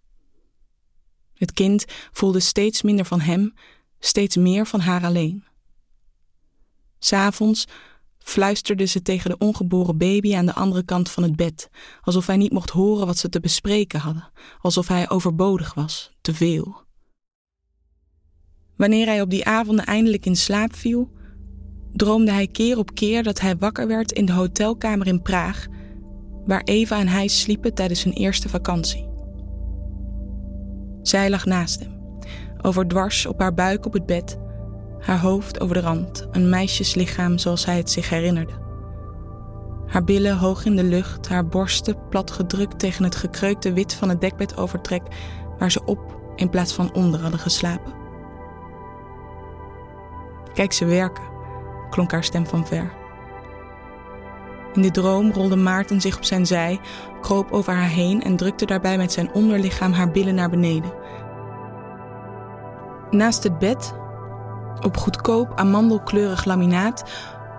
Het 1.33 1.51
kind 1.51 1.85
voelde 2.11 2.39
steeds 2.39 2.81
minder 2.81 3.05
van 3.05 3.19
hem, 3.19 3.53
steeds 3.99 4.35
meer 4.35 4.65
van 4.65 4.79
haar 4.79 5.03
alleen. 5.03 5.43
S'avonds 6.99 7.65
fluisterde 8.17 8.85
ze 8.85 9.01
tegen 9.01 9.29
de 9.29 9.37
ongeboren 9.37 9.97
baby 9.97 10.35
aan 10.35 10.45
de 10.45 10.55
andere 10.55 10.83
kant 10.83 11.09
van 11.09 11.23
het 11.23 11.35
bed, 11.35 11.69
alsof 12.01 12.27
hij 12.27 12.37
niet 12.37 12.51
mocht 12.51 12.69
horen 12.69 13.05
wat 13.05 13.17
ze 13.17 13.29
te 13.29 13.39
bespreken 13.39 13.99
hadden, 13.99 14.31
alsof 14.61 14.87
hij 14.87 15.09
overbodig 15.09 15.73
was, 15.73 16.11
te 16.21 16.33
veel. 16.33 16.83
Wanneer 18.75 19.05
hij 19.05 19.21
op 19.21 19.29
die 19.29 19.45
avonden 19.45 19.85
eindelijk 19.85 20.25
in 20.25 20.35
slaap 20.35 20.75
viel, 20.75 21.11
droomde 21.93 22.31
hij 22.31 22.47
keer 22.47 22.77
op 22.77 22.93
keer 22.93 23.23
dat 23.23 23.39
hij 23.39 23.57
wakker 23.57 23.87
werd 23.87 24.11
in 24.11 24.25
de 24.25 24.33
hotelkamer 24.33 25.07
in 25.07 25.21
Praag, 25.21 25.67
waar 26.45 26.61
Eva 26.63 26.99
en 26.99 27.07
hij 27.07 27.27
sliepen 27.27 27.73
tijdens 27.73 28.03
hun 28.03 28.13
eerste 28.13 28.49
vakantie. 28.49 29.09
Zij 31.01 31.29
lag 31.29 31.45
naast 31.45 31.79
hem, 31.79 31.99
overdwars 32.61 33.25
op 33.25 33.39
haar 33.39 33.53
buik 33.53 33.85
op 33.85 33.93
het 33.93 34.05
bed, 34.05 34.37
haar 34.99 35.19
hoofd 35.19 35.59
over 35.59 35.75
de 35.75 35.81
rand, 35.81 36.27
een 36.31 36.49
meisjeslichaam 36.49 37.37
zoals 37.37 37.65
hij 37.65 37.77
het 37.77 37.89
zich 37.89 38.09
herinnerde. 38.09 38.59
Haar 39.85 40.03
billen 40.03 40.37
hoog 40.37 40.65
in 40.65 40.75
de 40.75 40.83
lucht, 40.83 41.27
haar 41.27 41.47
borsten 41.47 42.07
plat 42.09 42.31
gedrukt 42.31 42.79
tegen 42.79 43.03
het 43.03 43.15
gekreukte 43.15 43.73
wit 43.73 43.93
van 43.93 44.09
het 44.09 44.21
dekbedovertrek 44.21 45.01
waar 45.59 45.71
ze 45.71 45.85
op 45.85 46.19
in 46.35 46.49
plaats 46.49 46.73
van 46.73 46.93
onder 46.93 47.19
hadden 47.19 47.39
geslapen. 47.39 47.93
Kijk 50.53 50.73
ze 50.73 50.85
werken, 50.85 51.30
klonk 51.91 52.11
haar 52.11 52.23
stem 52.23 52.47
van 52.47 52.67
ver. 52.67 52.91
In 54.73 54.81
de 54.81 54.91
droom 54.91 55.31
rolde 55.31 55.55
Maarten 55.55 56.01
zich 56.01 56.17
op 56.17 56.23
zijn 56.23 56.45
zij, 56.45 56.79
kroop 57.21 57.51
over 57.51 57.73
haar 57.73 57.89
heen 57.89 58.23
en 58.23 58.35
drukte 58.35 58.65
daarbij 58.65 58.97
met 58.97 59.11
zijn 59.11 59.33
onderlichaam 59.33 59.91
haar 59.91 60.11
billen 60.11 60.35
naar 60.35 60.49
beneden. 60.49 60.93
Naast 63.09 63.43
het 63.43 63.59
bed, 63.59 63.93
op 64.81 64.97
goedkoop 64.97 65.51
amandelkleurig 65.55 66.45
laminaat, 66.45 67.03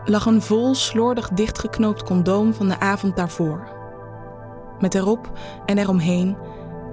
lag 0.04 0.26
een 0.26 0.42
vol 0.42 0.74
slordig 0.74 1.28
dichtgeknoopt 1.28 2.02
condoom 2.02 2.54
van 2.54 2.68
de 2.68 2.80
avond 2.80 3.16
daarvoor. 3.16 3.68
Met 4.78 4.94
erop 4.94 5.30
en 5.66 5.78
eromheen 5.78 6.36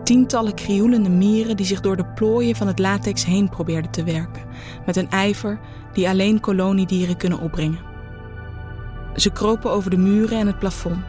tientallen 0.04 0.54
krioelende 0.54 1.10
mieren 1.10 1.58
die 1.58 1.66
zich 1.66 1.82
door 1.82 1.98
de 1.98 2.06
plooien 2.06 2.56
van 2.56 2.68
het 2.68 2.80
latex 2.80 3.26
heen 3.26 3.50
probeerden 3.50 3.92
te 3.92 4.04
werken, 4.04 4.44
met 4.86 4.96
een 4.96 5.10
ijver 5.10 5.60
die 6.00 6.10
alleen 6.10 6.40
koloniedieren 6.40 7.18
kunnen 7.18 7.40
opbrengen. 7.40 7.80
Ze 9.16 9.32
kropen 9.32 9.72
over 9.72 9.90
de 9.90 9.98
muren 9.98 10.40
en 10.40 10.48
het 10.48 10.60
plafond, 10.60 11.04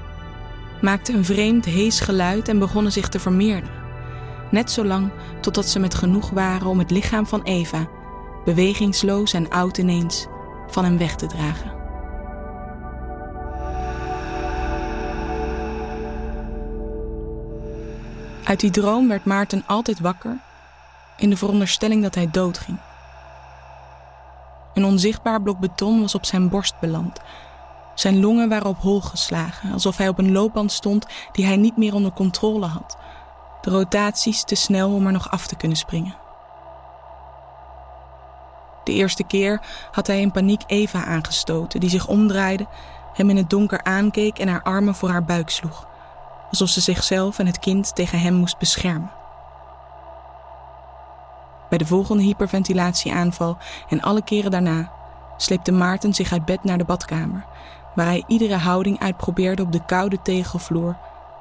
maakten 0.80 1.14
een 1.14 1.24
vreemd 1.24 1.64
hees 1.64 2.00
geluid 2.00 2.48
en 2.48 2.58
begonnen 2.58 2.92
zich 2.92 3.08
te 3.08 3.20
vermeerderen. 3.20 3.78
Net 4.50 4.70
zolang 4.70 5.10
totdat 5.40 5.68
ze 5.68 5.78
met 5.78 5.94
genoeg 5.94 6.30
waren 6.30 6.66
om 6.66 6.78
het 6.78 6.90
lichaam 6.90 7.26
van 7.26 7.42
Eva, 7.42 7.88
bewegingsloos 8.44 9.32
en 9.32 9.50
oud 9.50 9.78
ineens, 9.78 10.26
van 10.66 10.84
hem 10.84 10.98
weg 10.98 11.14
te 11.16 11.26
dragen. 11.26 11.72
Uit 18.44 18.60
die 18.60 18.70
droom 18.70 19.08
werd 19.08 19.24
Maarten 19.24 19.62
altijd 19.66 20.00
wakker 20.00 20.38
in 21.16 21.30
de 21.30 21.36
veronderstelling 21.36 22.02
dat 22.02 22.14
hij 22.14 22.30
doodging. 22.30 22.78
Een 24.74 24.84
onzichtbaar 24.84 25.42
blok 25.42 25.58
beton 25.58 26.00
was 26.00 26.14
op 26.14 26.24
zijn 26.24 26.48
borst 26.48 26.80
beland. 26.80 27.20
Zijn 27.94 28.20
longen 28.20 28.48
waren 28.48 28.66
op 28.66 28.78
hol 28.78 29.00
geslagen, 29.00 29.72
alsof 29.72 29.96
hij 29.96 30.08
op 30.08 30.18
een 30.18 30.32
loopband 30.32 30.72
stond 30.72 31.06
die 31.32 31.44
hij 31.44 31.56
niet 31.56 31.76
meer 31.76 31.94
onder 31.94 32.12
controle 32.12 32.66
had. 32.66 32.96
De 33.60 33.70
rotaties 33.70 34.44
te 34.44 34.54
snel 34.54 34.94
om 34.94 35.06
er 35.06 35.12
nog 35.12 35.30
af 35.30 35.46
te 35.46 35.56
kunnen 35.56 35.76
springen. 35.76 36.14
De 38.84 38.92
eerste 38.92 39.24
keer 39.24 39.60
had 39.90 40.06
hij 40.06 40.20
in 40.20 40.30
paniek 40.30 40.62
Eva 40.66 41.04
aangestoten, 41.04 41.80
die 41.80 41.90
zich 41.90 42.06
omdraaide 42.06 42.66
hem 43.12 43.30
in 43.30 43.36
het 43.36 43.50
donker 43.50 43.82
aankeek 43.82 44.38
en 44.38 44.48
haar 44.48 44.62
armen 44.62 44.94
voor 44.94 45.08
haar 45.08 45.24
buik 45.24 45.50
sloeg, 45.50 45.86
alsof 46.50 46.68
ze 46.68 46.80
zichzelf 46.80 47.38
en 47.38 47.46
het 47.46 47.58
kind 47.58 47.94
tegen 47.94 48.20
hem 48.20 48.34
moest 48.34 48.58
beschermen. 48.58 49.19
Bij 51.70 51.78
de 51.78 51.86
volgende 51.86 52.22
hyperventilatieaanval 52.22 53.58
en 53.88 54.00
alle 54.00 54.22
keren 54.22 54.50
daarna 54.50 54.92
sleepte 55.36 55.72
Maarten 55.72 56.14
zich 56.14 56.32
uit 56.32 56.44
bed 56.44 56.64
naar 56.64 56.78
de 56.78 56.84
badkamer, 56.84 57.46
waar 57.94 58.06
hij 58.06 58.24
iedere 58.26 58.56
houding 58.56 59.00
uitprobeerde 59.00 59.62
op 59.62 59.72
de 59.72 59.84
koude 59.84 60.22
tegelvloer, 60.22 60.96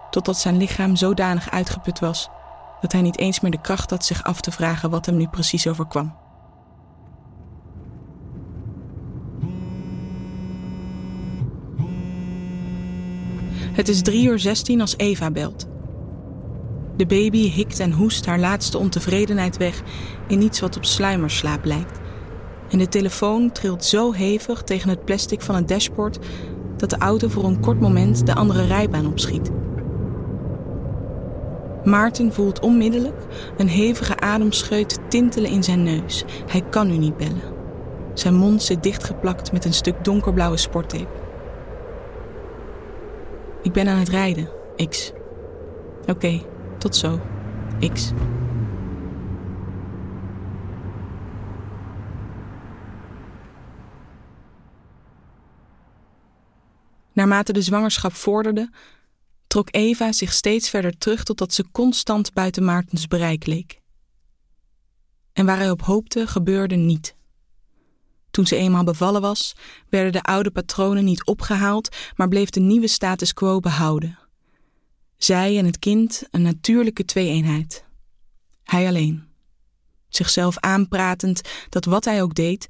totdat 0.10 0.38
zijn 0.38 0.58
lichaam 0.58 0.96
zodanig 0.96 1.52
uitgeput 1.52 2.00
was 2.00 2.30
dat 2.82 2.92
hij 2.92 3.02
niet 3.02 3.18
eens 3.18 3.39
meer 3.39 3.52
de 3.52 3.62
kracht 3.62 3.89
had 3.89 4.06
zich 4.06 4.24
af 4.24 4.42
te 4.42 4.52
vragen 4.52 4.89
wat 4.89 5.06
hem 5.06 5.15
nu 5.15 5.28
precies 5.28 5.68
overkwam. 5.68 6.15
Het 13.72 13.88
is 13.88 14.02
drie 14.02 14.28
uur 14.28 14.39
zestien 14.39 14.82
als 14.82 14.98
Eva 14.98 15.32
belt. 15.32 15.68
De 16.99 17.05
baby 17.05 17.51
hikt 17.51 17.79
en 17.79 17.91
hoest 17.91 18.25
haar 18.25 18.39
laatste 18.39 18.77
ontevredenheid 18.77 19.57
weg 19.57 19.81
in 20.27 20.41
iets 20.41 20.59
wat 20.59 20.77
op 20.77 20.85
sluimerslaap 20.85 21.65
lijkt. 21.65 21.99
En 22.69 22.77
de 22.77 22.88
telefoon 22.88 23.51
trilt 23.51 23.85
zo 23.85 24.12
hevig 24.12 24.63
tegen 24.63 24.89
het 24.89 25.05
plastic 25.05 25.41
van 25.41 25.55
het 25.55 25.67
dashboard 25.67 26.19
dat 26.77 26.89
de 26.89 26.97
auto 26.97 27.27
voor 27.27 27.43
een 27.43 27.59
kort 27.59 27.79
moment 27.79 28.25
de 28.25 28.35
andere 28.35 28.65
rijbaan 28.65 29.07
opschiet. 29.07 29.49
Maarten 31.83 32.33
voelt 32.33 32.59
onmiddellijk 32.59 33.25
een 33.57 33.69
hevige 33.69 34.19
ademscheut 34.19 34.99
tintelen 35.07 35.51
in 35.51 35.63
zijn 35.63 35.83
neus. 35.83 36.23
Hij 36.47 36.62
kan 36.62 36.88
nu 36.88 36.97
niet 36.97 37.17
bellen. 37.17 37.53
Zijn 38.13 38.35
mond 38.35 38.63
zit 38.63 38.83
dichtgeplakt 38.83 39.51
met 39.51 39.65
een 39.65 39.73
stuk 39.73 40.03
donkerblauwe 40.03 40.57
sporttape. 40.57 41.07
Ik 43.62 43.71
ben 43.71 43.88
aan 43.88 43.99
het 43.99 44.09
rijden, 44.09 44.49
X. 44.89 45.12
Oké, 46.07 46.41
tot 46.80 46.96
zo, 46.96 47.22
X. 47.94 48.12
Naarmate 57.13 57.54
de 57.54 57.62
zwangerschap 57.62 58.13
vorderde, 58.13 58.70
trok 59.48 59.68
Eva 59.72 60.12
zich 60.12 60.34
steeds 60.34 60.70
verder 60.70 60.98
terug 60.98 61.24
totdat 61.24 61.54
ze 61.54 61.72
constant 61.72 62.34
buiten 62.34 62.63
Maartens 62.63 63.08
bereik 63.08 63.46
leek. 63.46 63.82
En 65.34 65.46
waar 65.46 65.58
hij 65.58 65.72
op 65.72 65.82
hoopte, 65.82 66.28
gebeurde 66.28 66.76
niet. 66.76 67.15
Toen 68.32 68.48
ze 68.48 68.56
eenmaal 68.56 68.84
bevallen 68.84 69.22
was, 69.22 69.56
werden 69.89 70.12
de 70.12 70.22
oude 70.22 70.52
patronen 70.52 71.04
niet 71.04 71.26
opgehaald, 71.26 71.96
maar 72.15 72.28
bleef 72.28 72.50
de 72.50 72.60
nieuwe 72.60 72.88
status 72.88 73.34
quo 73.34 73.60
behouden. 73.60 74.18
Zij 75.19 75.58
en 75.58 75.65
het 75.65 75.79
kind 75.79 76.23
een 76.32 76.41
natuurlijke 76.41 77.05
twee-eenheid. 77.05 77.86
Hij 78.63 78.88
alleen. 78.88 79.27
Zichzelf 80.08 80.58
aanpratend 80.58 81.41
dat 81.69 81.86
wat 81.86 82.05
hij 82.05 82.21
ook 82.21 82.36
deed, 82.36 82.67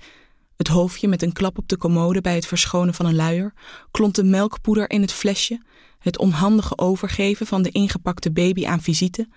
het 0.56 0.68
hoofdje 0.68 1.08
met 1.08 1.22
een 1.22 1.34
klap 1.34 1.58
op 1.58 1.68
de 1.68 1.78
commode 1.78 2.22
bij 2.22 2.36
het 2.36 2.46
verschonen 2.46 2.94
van 2.94 3.06
een 3.06 3.16
luier, 3.16 3.54
klonte 3.92 4.24
melkpoeder 4.24 4.90
in 4.90 5.02
het 5.02 5.12
flesje, 5.12 5.64
het 6.00 6.18
onhandige 6.18 6.78
overgeven 6.78 7.48
van 7.48 7.62
de 7.62 7.70
ingepakte 7.70 8.32
baby 8.32 8.68
aan 8.68 8.82
visite, 8.82 9.28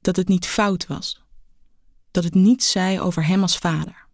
dat 0.00 0.16
het 0.16 0.28
niet 0.28 0.46
fout 0.46 0.86
was. 0.86 1.24
Dat 2.10 2.24
het 2.24 2.34
niets 2.34 2.70
zei 2.70 3.00
over 3.00 3.26
hem 3.26 3.42
als 3.42 3.58
vader. 3.58 4.06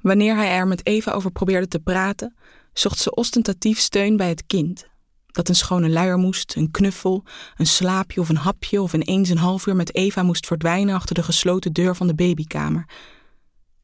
Wanneer 0.00 0.36
hij 0.36 0.50
er 0.50 0.66
met 0.66 0.86
Eva 0.86 1.12
over 1.12 1.30
probeerde 1.30 1.68
te 1.68 1.80
praten, 1.80 2.36
zocht 2.72 2.98
ze 2.98 3.14
ostentatief 3.14 3.78
steun 3.78 4.16
bij 4.16 4.28
het 4.28 4.46
kind. 4.46 4.92
Dat 5.34 5.48
een 5.48 5.54
schone 5.54 5.90
luier 5.90 6.16
moest, 6.16 6.54
een 6.56 6.70
knuffel, 6.70 7.24
een 7.56 7.66
slaapje 7.66 8.20
of 8.20 8.28
een 8.28 8.36
hapje 8.36 8.82
of 8.82 8.92
ineens 8.92 9.28
een 9.28 9.38
half 9.38 9.66
uur 9.66 9.76
met 9.76 9.94
Eva 9.94 10.22
moest 10.22 10.46
verdwijnen 10.46 10.94
achter 10.94 11.14
de 11.14 11.22
gesloten 11.22 11.72
deur 11.72 11.96
van 11.96 12.06
de 12.06 12.14
babykamer. 12.14 12.88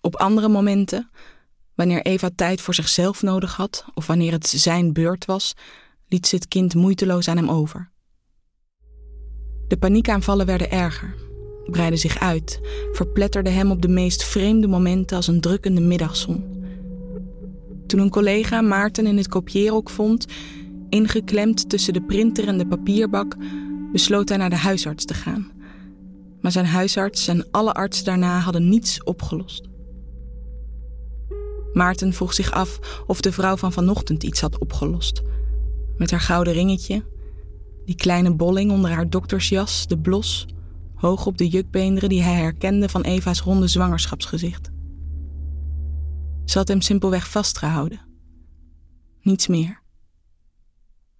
Op 0.00 0.16
andere 0.16 0.48
momenten, 0.48 1.10
wanneer 1.74 2.02
Eva 2.02 2.30
tijd 2.34 2.60
voor 2.60 2.74
zichzelf 2.74 3.22
nodig 3.22 3.56
had 3.56 3.84
of 3.94 4.06
wanneer 4.06 4.32
het 4.32 4.46
zijn 4.48 4.92
beurt 4.92 5.24
was, 5.24 5.52
liet 6.08 6.26
ze 6.26 6.34
het 6.34 6.48
kind 6.48 6.74
moeiteloos 6.74 7.28
aan 7.28 7.36
hem 7.36 7.50
over. 7.50 7.90
De 9.68 9.76
paniekaanvallen 9.78 10.46
werden 10.46 10.70
erger 10.70 11.28
breidde 11.70 11.96
zich 11.96 12.18
uit, 12.18 12.60
verpletterde 12.92 13.50
hem 13.50 13.70
op 13.70 13.82
de 13.82 13.88
meest 13.88 14.24
vreemde 14.24 14.66
momenten 14.66 15.16
als 15.16 15.26
een 15.26 15.40
drukkende 15.40 15.80
middagzon. 15.80 16.58
Toen 17.86 18.00
een 18.00 18.10
collega 18.10 18.60
Maarten 18.60 19.06
in 19.06 19.16
het 19.16 19.28
kopieerhok 19.28 19.90
vond, 19.90 20.26
ingeklemd 20.90 21.68
tussen 21.68 21.92
de 21.92 22.03
printer 22.03 22.48
en 22.48 22.59
de 22.59 22.66
papierbak, 22.66 23.37
besloot 23.92 24.29
hij 24.29 24.38
naar 24.38 24.50
de 24.50 24.57
huisarts 24.57 25.05
te 25.05 25.14
gaan. 25.14 25.50
Maar 26.40 26.53
zijn 26.53 26.66
huisarts 26.66 27.29
en 27.29 27.50
alle 27.50 27.72
artsen 27.72 28.05
daarna 28.05 28.38
hadden 28.38 28.68
niets 28.68 29.03
opgelost. 29.03 29.68
Maarten 31.72 32.12
vroeg 32.12 32.35
zich 32.35 32.50
af 32.50 33.03
of 33.07 33.20
de 33.20 33.33
vrouw 33.33 33.57
van 33.57 33.72
vanochtend 33.72 34.22
iets 34.22 34.40
had 34.40 34.59
opgelost. 34.59 35.22
Met 35.96 36.11
haar 36.11 36.20
gouden 36.20 36.53
ringetje, 36.53 37.05
die 37.85 37.94
kleine 37.94 38.35
bolling 38.35 38.70
onder 38.70 38.90
haar 38.90 39.11
doktersjas, 39.11 39.87
de 39.87 39.98
blos, 39.98 40.46
hoog 40.94 41.26
op 41.26 41.38
de 41.38 41.48
jukbeenderen 41.48 42.09
die 42.09 42.22
hij 42.22 42.35
herkende 42.35 42.88
van 42.88 43.03
Eva's 43.03 43.40
ronde 43.40 43.66
zwangerschapsgezicht. 43.66 44.70
Ze 46.44 46.59
had 46.59 46.68
hem 46.68 46.81
simpelweg 46.81 47.31
vastgehouden. 47.31 48.00
Niets 49.22 49.46
meer. 49.46 49.83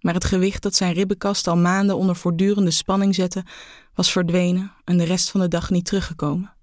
Maar 0.01 0.13
het 0.13 0.25
gewicht 0.25 0.61
dat 0.61 0.75
zijn 0.75 0.93
ribbenkast 0.93 1.47
al 1.47 1.57
maanden 1.57 1.97
onder 1.97 2.15
voortdurende 2.15 2.71
spanning 2.71 3.15
zette, 3.15 3.43
was 3.93 4.11
verdwenen 4.11 4.71
en 4.83 4.97
de 4.97 5.03
rest 5.03 5.29
van 5.29 5.41
de 5.41 5.47
dag 5.47 5.69
niet 5.69 5.85
teruggekomen. 5.85 6.53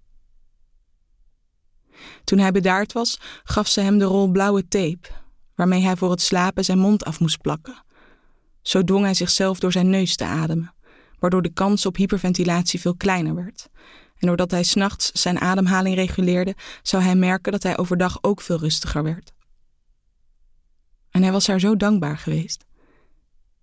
Toen 2.24 2.38
hij 2.38 2.52
bedaard 2.52 2.92
was, 2.92 3.20
gaf 3.44 3.68
ze 3.68 3.80
hem 3.80 3.98
de 3.98 4.04
rol 4.04 4.28
blauwe 4.28 4.68
tape, 4.68 5.08
waarmee 5.54 5.82
hij 5.82 5.96
voor 5.96 6.10
het 6.10 6.20
slapen 6.20 6.64
zijn 6.64 6.78
mond 6.78 7.04
af 7.04 7.20
moest 7.20 7.40
plakken. 7.40 7.82
Zo 8.62 8.84
dwong 8.84 9.04
hij 9.04 9.14
zichzelf 9.14 9.58
door 9.58 9.72
zijn 9.72 9.90
neus 9.90 10.16
te 10.16 10.24
ademen 10.24 10.72
waardoor 11.18 11.42
de 11.42 11.52
kans 11.52 11.86
op 11.86 11.96
hyperventilatie 11.96 12.80
veel 12.80 12.96
kleiner 12.96 13.34
werd. 13.34 13.68
En 14.18 14.26
doordat 14.26 14.50
hij 14.50 14.62
s'nachts 14.62 15.12
zijn 15.12 15.40
ademhaling 15.40 15.94
reguleerde, 15.94 16.56
zou 16.82 17.02
hij 17.02 17.14
merken 17.14 17.52
dat 17.52 17.62
hij 17.62 17.78
overdag 17.78 18.18
ook 18.20 18.40
veel 18.40 18.58
rustiger 18.58 19.02
werd. 19.02 19.32
En 21.10 21.22
hij 21.22 21.32
was 21.32 21.46
haar 21.46 21.60
zo 21.60 21.76
dankbaar 21.76 22.18
geweest 22.18 22.66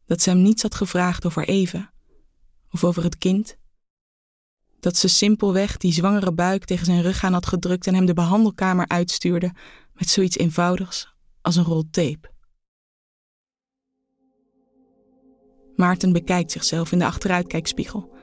dat 0.06 0.22
ze 0.22 0.30
hem 0.30 0.42
niets 0.42 0.62
had 0.62 0.76
gevraagd 0.76 1.26
over 1.26 1.48
Eva 1.48 1.94
of 2.72 2.84
over 2.84 3.04
het 3.04 3.18
kind. 3.18 3.58
Dat 4.80 4.98
ze 4.98 5.08
simpelweg 5.08 5.78
die 5.78 5.94
zwangere 5.94 6.34
buik 6.34 6.66
tegen 6.66 6.86
zijn 6.86 7.02
rug 7.02 7.24
aan 7.24 7.34
had 7.34 7.46
gedrukt 7.46 7.88
en 7.88 7.96
hem 7.96 8.06
de 8.06 8.14
behandelkamer 8.14 8.88
uitstuurde 8.88 9.54
met 9.94 10.10
zoiets 10.10 10.38
eenvoudigs 10.38 11.14
als 11.42 11.56
een 11.56 11.64
rol 11.64 11.84
tape. 11.92 12.34
Maarten 15.76 16.14
bekijkt 16.14 16.52
zichzelf 16.52 16.92
in 16.92 17.00
de 17.00 17.06
achteruitkijkspiegel 17.06 18.14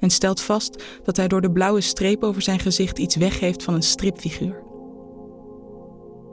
en 0.00 0.10
stelt 0.10 0.40
vast 0.40 0.84
dat 1.04 1.16
hij 1.16 1.28
door 1.28 1.40
de 1.40 1.52
blauwe 1.52 1.80
streep 1.80 2.22
over 2.22 2.42
zijn 2.42 2.58
gezicht 2.58 2.98
iets 2.98 3.16
weggeeft 3.16 3.62
van 3.62 3.74
een 3.74 3.82
stripfiguur. 3.82 4.62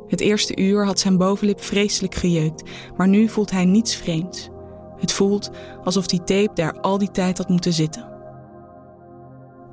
Het 0.08 0.19
eerste 0.19 0.58
uur 0.58 0.86
had 0.86 0.99
zijn 0.99 1.17
bovenlip 1.17 1.62
vreselijk 1.62 2.15
gejeukt, 2.15 2.69
maar 2.97 3.08
nu 3.08 3.30
voelt 3.30 3.51
hij 3.51 3.65
niets 3.65 3.95
vreemds. 3.95 4.49
Het 4.99 5.12
voelt 5.12 5.49
alsof 5.83 6.07
die 6.07 6.23
tape 6.23 6.51
daar 6.53 6.79
al 6.79 6.97
die 6.97 7.12
tijd 7.12 7.38
had 7.38 7.49
moeten 7.49 7.73
zitten. 7.73 8.15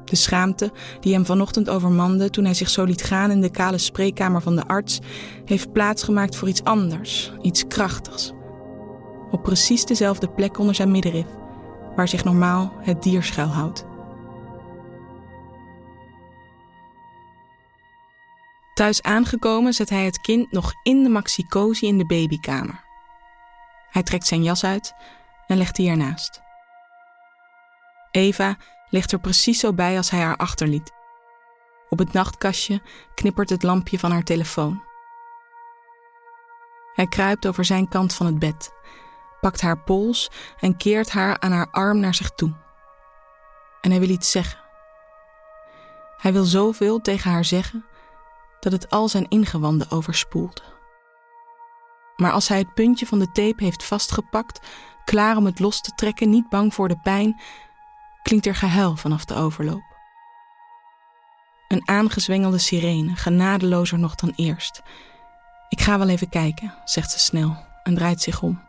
De 0.04 0.16
schaamte 0.16 0.72
die 1.00 1.14
hem 1.14 1.26
vanochtend 1.26 1.70
overmande 1.70 2.30
toen 2.30 2.44
hij 2.44 2.54
zich 2.54 2.68
zo 2.68 2.84
liet 2.84 3.02
gaan 3.02 3.30
in 3.30 3.40
de 3.40 3.50
kale 3.50 3.78
spreekkamer 3.78 4.42
van 4.42 4.56
de 4.56 4.66
arts, 4.66 4.98
heeft 5.44 5.72
plaatsgemaakt 5.72 6.37
voor 6.37 6.48
iets 6.48 6.64
anders, 6.64 7.32
iets 7.42 7.66
krachtigs 7.66 8.32
op 9.34 9.42
precies 9.42 9.84
dezelfde 9.84 10.28
plek 10.28 10.58
onder 10.58 10.74
zijn 10.74 10.90
middenrif, 10.90 11.26
waar 11.96 12.08
zich 12.08 12.24
normaal 12.24 12.72
het 12.80 13.02
dier 13.02 13.22
schuilhoudt. 13.22 13.84
Thuis 18.74 19.02
aangekomen 19.02 19.72
zet 19.72 19.90
hij 19.90 20.04
het 20.04 20.20
kind 20.20 20.52
nog 20.52 20.72
in 20.82 21.02
de 21.02 21.08
maxicosi 21.08 21.87
in 21.87 21.98
de 21.98 22.06
babykamer. 22.06 22.84
Hij 23.94 24.02
trekt 24.02 24.26
zijn 24.26 24.42
jas 24.42 24.64
uit 24.64 24.94
en 25.46 25.57
legt 25.57 25.76
die 25.76 25.90
ernaast. 25.90 26.42
Eva 28.11 28.57
ligt 28.88 29.12
er 29.12 29.20
precies 29.20 29.61
zo 29.61 29.72
bij 29.72 29.96
als 29.96 30.11
hij 30.11 30.20
haar 30.20 30.37
achterliet. 30.37 30.92
Op 31.88 31.98
het 31.98 32.12
nachtkastje 32.12 32.83
knippert 33.14 33.50
het 33.50 33.62
lampje 33.62 33.98
van 33.98 34.11
haar 34.11 34.22
telefoon. 34.22 34.83
Hij 36.94 37.07
kruipt 37.07 37.46
over 37.46 37.64
zijn 37.64 37.88
kant 37.88 38.14
van 38.14 38.26
het 38.26 38.38
bed 38.38 38.72
pakt 39.44 39.61
haar 39.61 39.78
pols 39.78 40.30
en 40.61 40.76
keert 40.76 41.11
haar 41.11 41.40
aan 41.40 41.52
haar 41.52 41.70
arm 41.70 41.98
naar 42.00 42.14
zich 42.14 42.30
toe. 42.30 42.52
En 43.80 43.90
hij 43.90 44.00
wil 44.00 44.09
iets 44.09 44.30
zeggen. 44.30 44.61
Hij 46.16 46.33
wil 46.33 46.44
zoveel 46.44 47.00
tegen 47.00 47.30
haar 47.30 47.44
zeggen 47.44 47.87
dat 48.61 48.72
het 48.72 48.90
al 48.90 49.09
zijn 49.09 49.28
ingewanden 49.28 49.90
overspoelt. 49.90 50.73
Maar 52.16 52.33
als 52.33 52.48
hij 52.48 52.59
het 52.59 52.74
puntje 52.74 53.07
van 53.07 53.18
de 53.18 53.33
tape 53.33 53.64
heeft 53.64 53.85
vastgepakt, 53.85 54.66
klaar 55.05 55.37
om 55.37 55.44
het 55.44 55.59
los 55.59 55.81
te 55.81 55.92
trekken, 55.94 56.31
niet 56.31 56.48
bang 56.48 56.74
voor 56.74 56.88
de 56.88 56.98
pijn, 57.03 57.40
klinkt 58.22 58.46
er 58.46 58.55
gehuil 58.55 58.96
vanaf 58.96 59.24
de 59.24 59.35
overloop. 59.35 59.83
Een 61.68 61.88
aangezwengelde 61.88 62.59
sirene, 62.59 63.16
genadelozer 63.16 63.98
nog 63.98 64.14
dan 64.14 64.33
eerst. 64.37 64.83
Ik 65.68 65.81
ga 65.81 65.98
wel 65.98 66.09
even 66.09 66.29
kijken, 66.29 66.74
zegt 66.85 67.11
ze 67.11 67.18
snel 67.18 67.57
en 67.83 67.94
draait 67.94 68.20
zich 68.20 68.42
om. 68.42 68.62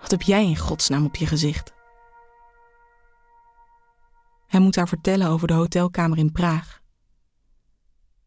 Wat 0.00 0.10
heb 0.10 0.22
jij 0.22 0.44
in 0.44 0.56
godsnaam 0.56 1.04
op 1.04 1.16
je 1.16 1.26
gezicht? 1.26 1.72
Hij 4.46 4.60
moet 4.60 4.76
haar 4.76 4.88
vertellen 4.88 5.28
over 5.28 5.48
de 5.48 5.54
hotelkamer 5.54 6.18
in 6.18 6.32
Praag. 6.32 6.79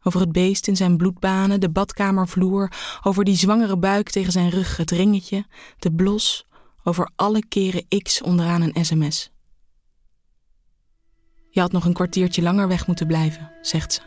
Over 0.06 0.20
het 0.20 0.32
beest 0.32 0.68
in 0.68 0.76
zijn 0.76 0.96
bloedbanen, 0.96 1.60
de 1.60 1.70
badkamervloer, 1.70 2.72
over 3.02 3.24
die 3.24 3.36
zwangere 3.36 3.78
buik 3.78 4.10
tegen 4.10 4.32
zijn 4.32 4.50
rug, 4.50 4.76
het 4.76 4.90
ringetje, 4.90 5.46
de 5.78 5.92
blos, 5.92 6.46
over 6.82 7.10
alle 7.16 7.46
keren 7.48 7.88
X 8.02 8.22
onderaan 8.22 8.62
een 8.62 8.84
sms. 8.84 9.32
Je 11.50 11.60
had 11.60 11.72
nog 11.72 11.84
een 11.84 11.92
kwartiertje 11.92 12.42
langer 12.42 12.68
weg 12.68 12.86
moeten 12.86 13.06
blijven, 13.06 13.50
zegt 13.62 13.92
ze. 13.92 14.00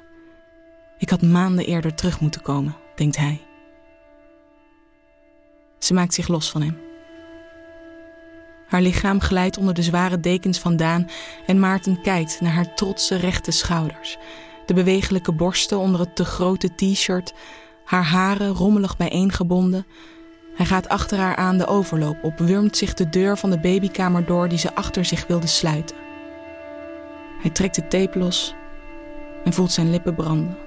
Ik 0.98 1.10
had 1.10 1.22
maanden 1.22 1.66
eerder 1.66 1.96
terug 1.96 2.20
moeten 2.20 2.42
komen, 2.42 2.76
denkt 2.96 3.18
hij. 3.18 3.42
Ze 5.80 5.94
maakt 5.94 6.14
zich 6.14 6.28
los 6.28 6.52
van 6.52 6.62
hem. 6.62 6.78
Haar 8.68 8.82
lichaam 8.82 9.22
glijdt 9.22 9.58
onder 9.58 9.74
de 9.74 9.82
zware 9.82 10.20
dekens 10.20 10.60
vandaan 10.60 11.10
en 11.46 11.60
Maarten 11.60 12.02
kijkt 12.02 12.42
naar 12.42 12.54
haar 12.54 12.76
trotse 12.76 13.16
rechte 13.16 13.52
schouders, 13.52 14.18
de 14.68 14.74
bewegelijke 14.74 15.32
borsten 15.32 15.78
onder 15.78 16.00
het 16.00 16.16
te 16.16 16.26
grote 16.26 16.76
t-shirt, 16.76 17.34
haar 17.86 18.04
haren 18.04 18.54
rommelig 18.54 18.98
bijeengebonden. 18.98 19.86
Hij 20.56 20.66
gaat 20.66 20.90
achter 20.90 21.18
haar 21.18 21.36
aan 21.36 21.58
de 21.58 21.68
overloop 21.68 22.24
op, 22.24 22.38
wurmt 22.38 22.78
zich 22.78 22.94
de 22.94 23.10
deur 23.10 23.38
van 23.38 23.50
de 23.50 23.60
babykamer 23.60 24.26
door 24.26 24.50
die 24.50 24.58
ze 24.58 24.76
achter 24.76 25.06
zich 25.06 25.28
wilde 25.28 25.48
sluiten. 25.48 25.96
Hij 27.42 27.52
trekt 27.52 27.76
de 27.76 27.88
tape 27.88 28.20
los 28.20 28.56
en 29.44 29.54
voelt 29.54 29.72
zijn 29.72 29.92
lippen 29.92 30.16
branden. 30.16 30.67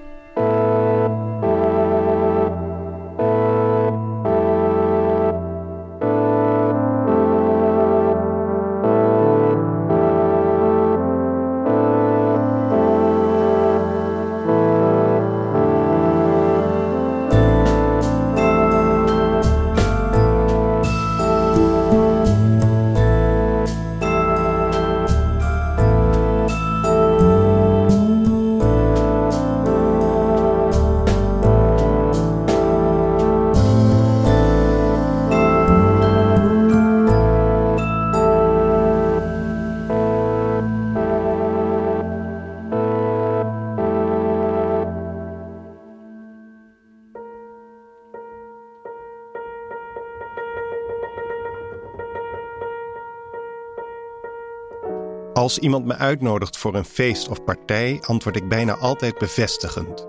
Als 55.51 55.59
iemand 55.59 55.85
me 55.85 55.97
uitnodigt 55.97 56.57
voor 56.57 56.75
een 56.75 56.85
feest 56.85 57.29
of 57.29 57.45
partij, 57.45 57.99
antwoord 58.07 58.37
ik 58.37 58.49
bijna 58.49 58.77
altijd 58.77 59.19
bevestigend. 59.19 60.07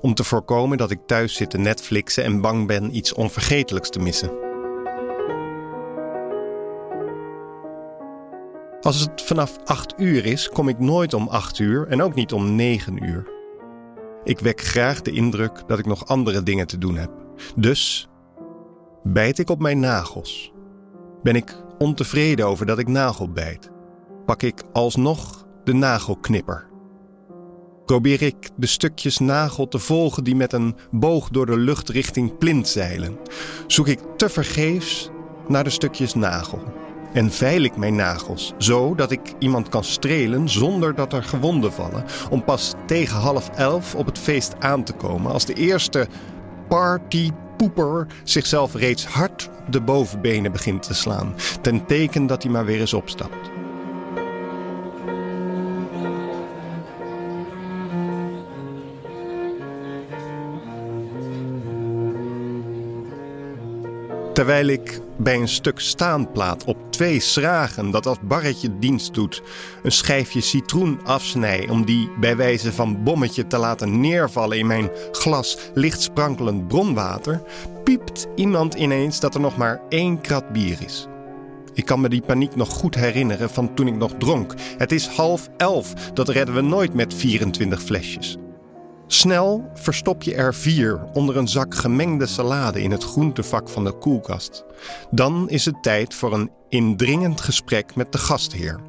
Om 0.00 0.14
te 0.14 0.24
voorkomen 0.24 0.78
dat 0.78 0.90
ik 0.90 0.98
thuis 1.06 1.34
zit 1.34 1.50
te 1.50 1.58
Netflixen 1.58 2.24
en 2.24 2.40
bang 2.40 2.66
ben 2.66 2.96
iets 2.96 3.12
onvergetelijks 3.12 3.88
te 3.88 3.98
missen. 3.98 4.30
Als 8.80 9.00
het 9.00 9.22
vanaf 9.22 9.58
8 9.64 9.94
uur 9.96 10.26
is, 10.26 10.48
kom 10.48 10.68
ik 10.68 10.78
nooit 10.78 11.14
om 11.14 11.28
8 11.28 11.58
uur 11.58 11.86
en 11.86 12.02
ook 12.02 12.14
niet 12.14 12.32
om 12.32 12.54
9 12.54 13.04
uur. 13.04 13.28
Ik 14.24 14.38
wek 14.38 14.60
graag 14.60 15.02
de 15.02 15.10
indruk 15.10 15.62
dat 15.66 15.78
ik 15.78 15.86
nog 15.86 16.06
andere 16.06 16.42
dingen 16.42 16.66
te 16.66 16.78
doen 16.78 16.96
heb. 16.96 17.10
Dus 17.56 18.08
bijt 19.02 19.38
ik 19.38 19.50
op 19.50 19.60
mijn 19.60 19.80
nagels. 19.80 20.52
Ben 21.22 21.36
ik 21.36 21.56
ontevreden 21.78 22.46
over 22.46 22.66
dat 22.66 22.78
ik 22.78 22.88
nagelbijt 22.88 23.72
pak 24.26 24.42
ik 24.42 24.62
alsnog 24.72 25.46
de 25.64 25.72
nagelknipper. 25.72 26.66
Probeer 27.84 28.22
ik 28.22 28.50
de 28.56 28.66
stukjes 28.66 29.18
nagel 29.18 29.68
te 29.68 29.78
volgen 29.78 30.24
die 30.24 30.36
met 30.36 30.52
een 30.52 30.76
boog 30.90 31.28
door 31.28 31.46
de 31.46 31.58
lucht 31.58 31.88
richting 31.88 32.38
plint 32.38 32.68
zeilen. 32.68 33.18
Zoek 33.66 33.88
ik 33.88 34.00
tevergeefs 34.16 35.10
naar 35.48 35.64
de 35.64 35.70
stukjes 35.70 36.14
nagel. 36.14 36.62
En 37.12 37.30
veil 37.30 37.62
ik 37.62 37.76
mijn 37.76 37.94
nagels, 37.94 38.52
zo 38.58 38.94
dat 38.94 39.10
ik 39.10 39.20
iemand 39.38 39.68
kan 39.68 39.84
strelen 39.84 40.48
zonder 40.48 40.94
dat 40.94 41.12
er 41.12 41.22
gewonden 41.22 41.72
vallen, 41.72 42.04
om 42.30 42.44
pas 42.44 42.74
tegen 42.86 43.16
half 43.16 43.48
elf 43.48 43.94
op 43.94 44.06
het 44.06 44.18
feest 44.18 44.54
aan 44.58 44.84
te 44.84 44.92
komen 44.92 45.32
als 45.32 45.44
de 45.44 45.54
eerste 45.54 46.06
partypoeper 46.68 48.06
zichzelf 48.24 48.74
reeds 48.74 49.06
hard 49.06 49.50
de 49.70 49.80
bovenbenen 49.80 50.52
begint 50.52 50.82
te 50.82 50.94
slaan, 50.94 51.34
ten 51.60 51.86
teken 51.86 52.26
dat 52.26 52.42
hij 52.42 52.52
maar 52.52 52.64
weer 52.64 52.80
eens 52.80 52.94
opstapt. 52.94 53.53
Terwijl 64.44 64.68
ik 64.68 65.00
bij 65.18 65.34
een 65.34 65.48
stuk 65.48 65.80
staanplaat 65.80 66.64
op 66.64 66.76
twee 66.90 67.20
schragen 67.20 67.90
dat 67.90 68.06
als 68.06 68.18
barretje 68.22 68.78
dienst 68.78 69.14
doet, 69.14 69.42
een 69.82 69.92
schijfje 69.92 70.40
citroen 70.40 71.00
afsnij 71.04 71.68
om 71.68 71.84
die 71.84 72.10
bij 72.20 72.36
wijze 72.36 72.72
van 72.72 73.02
bommetje 73.02 73.46
te 73.46 73.58
laten 73.58 74.00
neervallen 74.00 74.58
in 74.58 74.66
mijn 74.66 74.90
glas 75.12 75.58
licht 75.74 76.02
sprankelend 76.02 76.68
bronwater, 76.68 77.42
piept 77.84 78.26
iemand 78.34 78.74
ineens 78.74 79.20
dat 79.20 79.34
er 79.34 79.40
nog 79.40 79.56
maar 79.56 79.80
één 79.88 80.20
krat 80.20 80.52
bier 80.52 80.78
is. 80.84 81.06
Ik 81.74 81.84
kan 81.84 82.00
me 82.00 82.08
die 82.08 82.22
paniek 82.22 82.56
nog 82.56 82.68
goed 82.68 82.94
herinneren 82.94 83.50
van 83.50 83.74
toen 83.74 83.86
ik 83.86 83.96
nog 83.96 84.12
dronk. 84.18 84.54
Het 84.78 84.92
is 84.92 85.06
half 85.06 85.48
elf, 85.56 85.94
dat 85.94 86.28
redden 86.28 86.54
we 86.54 86.60
nooit 86.60 86.94
met 86.94 87.14
24 87.14 87.82
flesjes. 87.82 88.36
Snel 89.14 89.70
verstop 89.74 90.22
je 90.22 90.34
er 90.34 90.54
vier 90.54 91.04
onder 91.12 91.36
een 91.36 91.48
zak 91.48 91.74
gemengde 91.74 92.26
salade 92.26 92.82
in 92.82 92.90
het 92.90 93.04
groentevak 93.04 93.68
van 93.68 93.84
de 93.84 93.92
koelkast. 93.92 94.64
Dan 95.10 95.48
is 95.48 95.64
het 95.64 95.82
tijd 95.82 96.14
voor 96.14 96.32
een 96.32 96.50
indringend 96.68 97.40
gesprek 97.40 97.94
met 97.94 98.12
de 98.12 98.18
gastheer. 98.18 98.80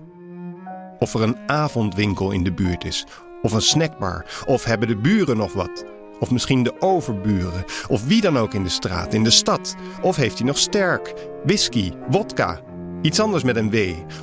Of 1.00 1.14
er 1.14 1.22
een 1.22 1.38
avondwinkel 1.48 2.32
in 2.32 2.44
de 2.44 2.54
buurt 2.54 2.86
is, 2.86 3.06
of 3.42 3.52
een 3.52 3.62
snackbar, 3.62 4.26
of 4.46 4.64
hebben 4.64 4.88
de 4.88 4.98
buren 4.98 5.38
nog 5.38 5.54
wat. 5.54 5.86
Of 6.20 6.32
misschien 6.32 6.64
de 6.64 6.82
overburen, 6.82 7.66
of 7.88 8.06
wie 8.06 8.22
dan 8.22 8.38
ook 8.38 8.54
in 8.54 8.64
de 8.64 8.70
straat, 8.70 9.14
in 9.14 9.24
de 9.24 9.30
stad. 9.30 9.76
Of 10.02 10.16
heeft 10.16 10.38
hij 10.38 10.48
nog 10.48 10.58
sterk, 10.58 11.14
whisky, 11.44 11.92
wodka, 12.10 12.60
iets 13.02 13.20
anders 13.20 13.44
met 13.44 13.56
een 13.56 13.70
W. 13.70 13.78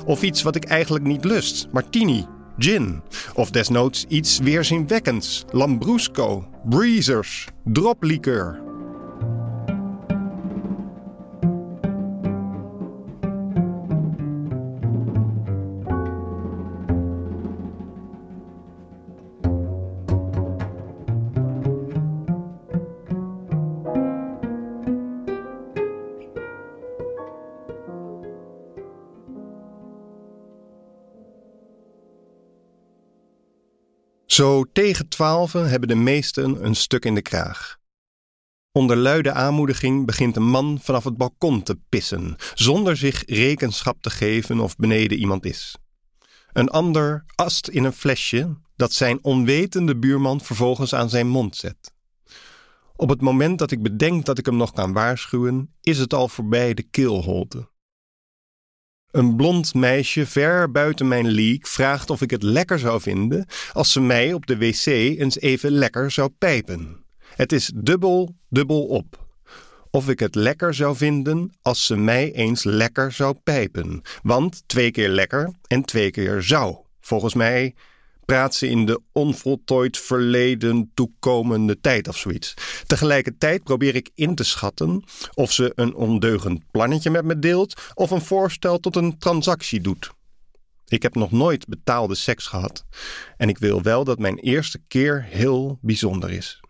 Of 0.05 0.21
iets 0.21 0.41
wat 0.41 0.55
ik 0.55 0.65
eigenlijk 0.65 1.05
niet 1.05 1.25
lust, 1.25 1.67
martini, 1.71 2.25
gin. 2.57 3.01
Of 3.33 3.51
desnoods 3.51 4.05
iets 4.07 4.39
weerzinwekkends, 4.39 5.45
lambrusco, 5.51 6.45
breezers, 6.63 7.47
droplikeur. 7.63 8.62
Zo 34.33 34.65
tegen 34.71 35.07
twaalfen 35.07 35.69
hebben 35.69 35.89
de 35.89 35.95
meesten 35.95 36.65
een 36.65 36.75
stuk 36.75 37.05
in 37.05 37.15
de 37.15 37.21
kraag. 37.21 37.77
Onder 38.71 38.97
luide 38.97 39.31
aanmoediging 39.31 40.05
begint 40.05 40.35
een 40.35 40.49
man 40.49 40.79
vanaf 40.81 41.03
het 41.03 41.17
balkon 41.17 41.63
te 41.63 41.79
pissen, 41.89 42.35
zonder 42.53 42.97
zich 42.97 43.23
rekenschap 43.25 44.01
te 44.01 44.09
geven 44.09 44.59
of 44.59 44.75
beneden 44.75 45.17
iemand 45.17 45.45
is. 45.45 45.75
Een 46.53 46.69
ander 46.69 47.25
ast 47.35 47.67
in 47.67 47.83
een 47.83 47.93
flesje 47.93 48.57
dat 48.75 48.93
zijn 48.93 49.23
onwetende 49.23 49.97
buurman 49.97 50.41
vervolgens 50.41 50.95
aan 50.95 51.09
zijn 51.09 51.27
mond 51.27 51.55
zet. 51.55 51.93
Op 52.95 53.09
het 53.09 53.21
moment 53.21 53.59
dat 53.59 53.71
ik 53.71 53.83
bedenk 53.83 54.25
dat 54.25 54.37
ik 54.37 54.45
hem 54.45 54.57
nog 54.57 54.71
kan 54.71 54.93
waarschuwen, 54.93 55.73
is 55.81 55.97
het 55.97 56.13
al 56.13 56.27
voorbij 56.27 56.73
de 56.73 56.83
keelholte. 56.83 57.71
Een 59.13 59.35
blond 59.35 59.73
meisje 59.73 60.25
ver 60.25 60.71
buiten 60.71 61.07
mijn 61.07 61.27
league 61.27 61.59
vraagt 61.61 62.09
of 62.09 62.21
ik 62.21 62.29
het 62.31 62.43
lekker 62.43 62.79
zou 62.79 63.01
vinden 63.01 63.45
als 63.73 63.91
ze 63.91 64.01
mij 64.01 64.33
op 64.33 64.45
de 64.45 64.57
wc 64.57 64.85
eens 64.85 65.39
even 65.39 65.71
lekker 65.71 66.11
zou 66.11 66.29
pijpen. 66.29 67.05
Het 67.35 67.51
is 67.51 67.71
dubbel, 67.75 68.35
dubbel 68.49 68.85
op. 68.85 69.27
Of 69.89 70.09
ik 70.09 70.19
het 70.19 70.35
lekker 70.35 70.73
zou 70.73 70.95
vinden 70.95 71.53
als 71.61 71.85
ze 71.85 71.95
mij 71.95 72.31
eens 72.31 72.63
lekker 72.63 73.11
zou 73.11 73.35
pijpen. 73.43 74.01
Want 74.23 74.63
twee 74.65 74.91
keer 74.91 75.09
lekker 75.09 75.53
en 75.67 75.83
twee 75.83 76.11
keer 76.11 76.41
zou. 76.43 76.75
Volgens 77.01 77.33
mij 77.33 77.73
praat 78.25 78.55
ze 78.55 78.67
in 78.67 78.85
de 78.85 79.01
onvoltooid 79.11 79.97
verleden 79.97 80.91
toekomende 80.93 81.79
tijd 81.79 82.07
of 82.07 82.17
zoiets. 82.17 82.53
Tegelijkertijd 82.85 83.63
probeer 83.63 83.95
ik 83.95 84.09
in 84.15 84.35
te 84.35 84.43
schatten 84.43 85.03
of 85.33 85.51
ze 85.51 85.71
een 85.75 85.95
ondeugend 85.95 86.61
plannetje 86.71 87.09
met 87.09 87.25
me 87.25 87.39
deelt 87.39 87.81
of 87.93 88.11
een 88.11 88.21
voorstel 88.21 88.79
tot 88.79 88.95
een 88.95 89.17
transactie 89.17 89.81
doet. 89.81 90.11
Ik 90.87 91.01
heb 91.01 91.15
nog 91.15 91.31
nooit 91.31 91.67
betaalde 91.67 92.15
seks 92.15 92.47
gehad 92.47 92.85
en 93.37 93.49
ik 93.49 93.57
wil 93.57 93.81
wel 93.81 94.03
dat 94.03 94.19
mijn 94.19 94.37
eerste 94.37 94.79
keer 94.87 95.25
heel 95.29 95.77
bijzonder 95.81 96.31
is 96.31 96.62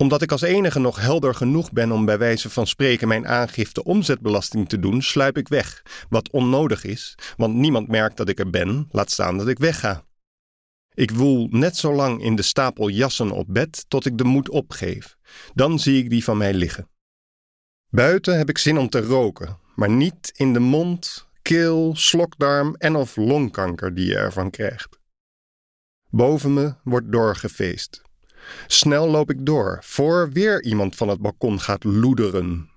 omdat 0.00 0.22
ik 0.22 0.32
als 0.32 0.42
enige 0.42 0.78
nog 0.78 1.00
helder 1.00 1.34
genoeg 1.34 1.72
ben 1.72 1.92
om 1.92 2.04
bij 2.04 2.18
wijze 2.18 2.50
van 2.50 2.66
spreken 2.66 3.08
mijn 3.08 3.28
aangifte 3.28 3.84
omzetbelasting 3.84 4.68
te 4.68 4.78
doen, 4.78 5.02
sluip 5.02 5.36
ik 5.36 5.48
weg. 5.48 5.82
Wat 6.08 6.30
onnodig 6.30 6.84
is, 6.84 7.18
want 7.36 7.54
niemand 7.54 7.88
merkt 7.88 8.16
dat 8.16 8.28
ik 8.28 8.38
er 8.38 8.50
ben, 8.50 8.88
laat 8.90 9.10
staan 9.10 9.38
dat 9.38 9.48
ik 9.48 9.58
wegga. 9.58 10.04
Ik 10.94 11.10
woel 11.10 11.48
net 11.50 11.76
zo 11.76 11.94
lang 11.94 12.22
in 12.22 12.36
de 12.36 12.42
stapel 12.42 12.88
jassen 12.88 13.30
op 13.30 13.46
bed 13.48 13.84
tot 13.88 14.06
ik 14.06 14.18
de 14.18 14.24
moed 14.24 14.48
opgeef. 14.48 15.16
Dan 15.54 15.78
zie 15.78 16.02
ik 16.02 16.10
die 16.10 16.24
van 16.24 16.36
mij 16.36 16.54
liggen. 16.54 16.88
Buiten 17.88 18.38
heb 18.38 18.48
ik 18.48 18.58
zin 18.58 18.78
om 18.78 18.88
te 18.88 19.00
roken, 19.00 19.58
maar 19.74 19.90
niet 19.90 20.32
in 20.36 20.52
de 20.52 20.60
mond, 20.60 21.28
keel, 21.42 21.96
slokdarm 21.96 22.74
en 22.78 22.96
of 22.96 23.16
longkanker 23.16 23.94
die 23.94 24.06
je 24.06 24.16
ervan 24.16 24.50
krijgt. 24.50 24.98
Boven 26.08 26.54
me 26.54 26.74
wordt 26.84 27.12
doorgefeest. 27.12 28.08
Snel 28.66 29.08
loop 29.08 29.30
ik 29.30 29.46
door, 29.46 29.78
voor 29.82 30.30
weer 30.32 30.62
iemand 30.62 30.96
van 30.96 31.08
het 31.08 31.20
balkon 31.20 31.60
gaat 31.60 31.84
loederen. 31.84 32.70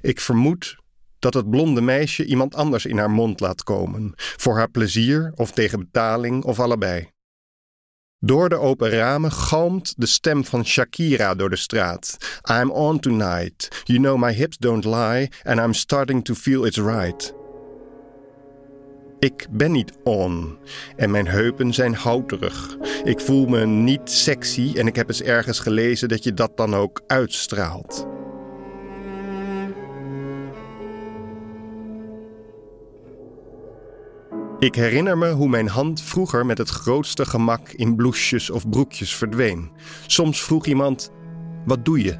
Ik 0.00 0.20
vermoed 0.20 0.76
dat 1.18 1.34
het 1.34 1.50
blonde 1.50 1.80
meisje 1.80 2.24
iemand 2.24 2.54
anders 2.54 2.86
in 2.86 2.98
haar 2.98 3.10
mond 3.10 3.40
laat 3.40 3.62
komen, 3.62 4.12
voor 4.16 4.56
haar 4.56 4.70
plezier 4.70 5.32
of 5.34 5.52
tegen 5.52 5.78
betaling 5.78 6.44
of 6.44 6.60
allebei. 6.60 7.10
Door 8.18 8.48
de 8.48 8.58
open 8.58 8.90
ramen 8.90 9.32
galmt 9.32 9.94
de 9.96 10.06
stem 10.06 10.44
van 10.44 10.64
Shakira 10.64 11.34
door 11.34 11.50
de 11.50 11.56
straat. 11.56 12.16
I'm 12.50 12.70
on 12.70 13.00
tonight. 13.00 13.82
You 13.84 13.98
know 13.98 14.18
my 14.18 14.32
hips 14.32 14.58
don't 14.58 14.84
lie, 14.84 15.28
and 15.42 15.60
I'm 15.60 15.74
starting 15.74 16.24
to 16.24 16.34
feel 16.34 16.64
it's 16.64 16.78
right. 16.78 17.41
Ik 19.22 19.46
ben 19.50 19.72
niet 19.72 19.92
on 20.04 20.58
en 20.96 21.10
mijn 21.10 21.26
heupen 21.26 21.72
zijn 21.72 21.94
houterig. 21.94 22.76
Ik 23.04 23.20
voel 23.20 23.46
me 23.46 23.66
niet 23.66 24.10
sexy 24.10 24.72
en 24.76 24.86
ik 24.86 24.96
heb 24.96 25.08
eens 25.08 25.22
ergens 25.22 25.58
gelezen 25.58 26.08
dat 26.08 26.24
je 26.24 26.34
dat 26.34 26.56
dan 26.56 26.74
ook 26.74 27.02
uitstraalt. 27.06 28.06
Ik 34.58 34.74
herinner 34.74 35.18
me 35.18 35.30
hoe 35.30 35.48
mijn 35.48 35.68
hand 35.68 36.02
vroeger 36.02 36.46
met 36.46 36.58
het 36.58 36.68
grootste 36.68 37.24
gemak 37.24 37.68
in 37.68 37.96
bloesjes 37.96 38.50
of 38.50 38.68
broekjes 38.68 39.14
verdween. 39.14 39.70
Soms 40.06 40.42
vroeg 40.42 40.66
iemand: 40.66 41.10
Wat 41.64 41.84
doe 41.84 42.02
je? 42.02 42.18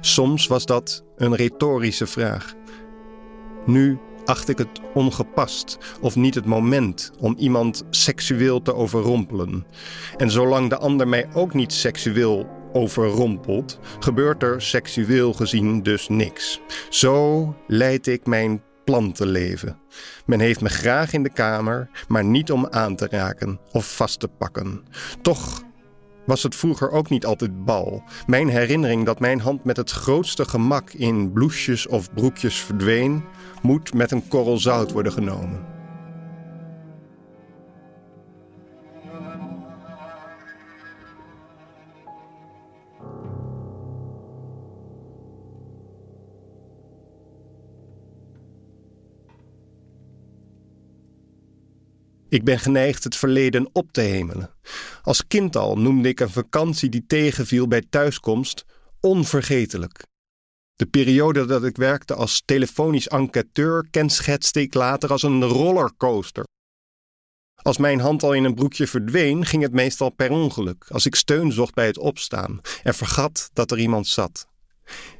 Soms 0.00 0.46
was 0.46 0.66
dat 0.66 1.04
een 1.16 1.34
retorische 1.34 2.06
vraag. 2.06 2.54
Nu 3.66 3.98
acht 4.24 4.48
ik 4.48 4.58
het 4.58 4.80
ongepast 4.94 5.78
of 6.00 6.16
niet 6.16 6.34
het 6.34 6.44
moment 6.44 7.10
om 7.18 7.34
iemand 7.38 7.84
seksueel 7.90 8.62
te 8.62 8.74
overrompelen. 8.74 9.66
En 10.16 10.30
zolang 10.30 10.70
de 10.70 10.78
ander 10.78 11.08
mij 11.08 11.28
ook 11.34 11.54
niet 11.54 11.72
seksueel 11.72 12.46
overrompelt, 12.72 13.78
gebeurt 13.98 14.42
er 14.42 14.62
seksueel 14.62 15.32
gezien 15.32 15.82
dus 15.82 16.08
niks. 16.08 16.60
Zo 16.88 17.54
leid 17.66 18.06
ik 18.06 18.26
mijn 18.26 18.62
plantenleven. 18.84 19.78
Men 20.26 20.40
heeft 20.40 20.60
me 20.60 20.68
graag 20.68 21.12
in 21.12 21.22
de 21.22 21.32
kamer, 21.32 21.90
maar 22.08 22.24
niet 22.24 22.52
om 22.52 22.66
aan 22.70 22.96
te 22.96 23.06
raken 23.10 23.60
of 23.72 23.96
vast 23.96 24.20
te 24.20 24.28
pakken. 24.28 24.84
Toch 25.22 25.62
was 26.26 26.42
het 26.42 26.56
vroeger 26.56 26.90
ook 26.90 27.08
niet 27.08 27.26
altijd 27.26 27.64
bal. 27.64 28.02
Mijn 28.26 28.48
herinnering 28.48 29.06
dat 29.06 29.20
mijn 29.20 29.40
hand 29.40 29.64
met 29.64 29.76
het 29.76 29.90
grootste 29.90 30.44
gemak 30.44 30.90
in 30.90 31.32
bloesjes 31.32 31.86
of 31.86 32.12
broekjes 32.14 32.56
verdween, 32.60 33.24
moet 33.62 33.94
met 33.94 34.10
een 34.10 34.28
korrel 34.28 34.58
zout 34.58 34.92
worden 34.92 35.12
genomen. 35.12 35.72
Ik 52.32 52.44
ben 52.44 52.58
geneigd 52.58 53.04
het 53.04 53.16
verleden 53.16 53.68
op 53.72 53.92
te 53.92 54.00
hemelen. 54.00 54.50
Als 55.02 55.26
kind 55.26 55.56
al 55.56 55.78
noemde 55.78 56.08
ik 56.08 56.20
een 56.20 56.30
vakantie 56.30 56.88
die 56.88 57.04
tegenviel 57.06 57.68
bij 57.68 57.82
thuiskomst 57.90 58.64
onvergetelijk. 59.00 60.04
De 60.82 60.88
periode 60.88 61.44
dat 61.44 61.64
ik 61.64 61.76
werkte 61.76 62.14
als 62.14 62.42
telefonisch 62.44 63.08
enquêteur 63.08 63.86
kenschetste 63.90 64.60
ik 64.60 64.74
later 64.74 65.10
als 65.10 65.22
een 65.22 65.44
rollercoaster. 65.44 66.44
Als 67.54 67.78
mijn 67.78 68.00
hand 68.00 68.22
al 68.22 68.32
in 68.32 68.44
een 68.44 68.54
broekje 68.54 68.86
verdween, 68.86 69.44
ging 69.46 69.62
het 69.62 69.72
meestal 69.72 70.10
per 70.10 70.30
ongeluk, 70.30 70.84
als 70.88 71.06
ik 71.06 71.14
steun 71.14 71.52
zocht 71.52 71.74
bij 71.74 71.86
het 71.86 71.98
opstaan 71.98 72.60
en 72.82 72.94
vergat 72.94 73.50
dat 73.52 73.70
er 73.70 73.78
iemand 73.78 74.06
zat. 74.06 74.46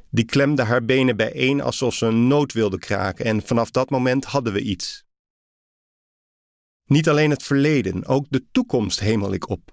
Die 0.09 0.25
klemde 0.25 0.63
haar 0.63 0.85
benen 0.85 1.17
bijeen 1.17 1.61
alsof 1.61 1.93
ze 1.93 2.05
een 2.05 2.27
noot 2.27 2.53
wilde 2.53 2.77
kraken 2.77 3.25
en 3.25 3.41
vanaf 3.41 3.71
dat 3.71 3.89
moment 3.89 4.25
hadden 4.25 4.53
we 4.53 4.61
iets. 4.61 5.03
Niet 6.85 7.09
alleen 7.09 7.29
het 7.29 7.43
verleden, 7.43 8.05
ook 8.05 8.25
de 8.29 8.45
toekomst 8.51 8.99
hemel 8.99 9.33
ik 9.33 9.49
op. 9.49 9.72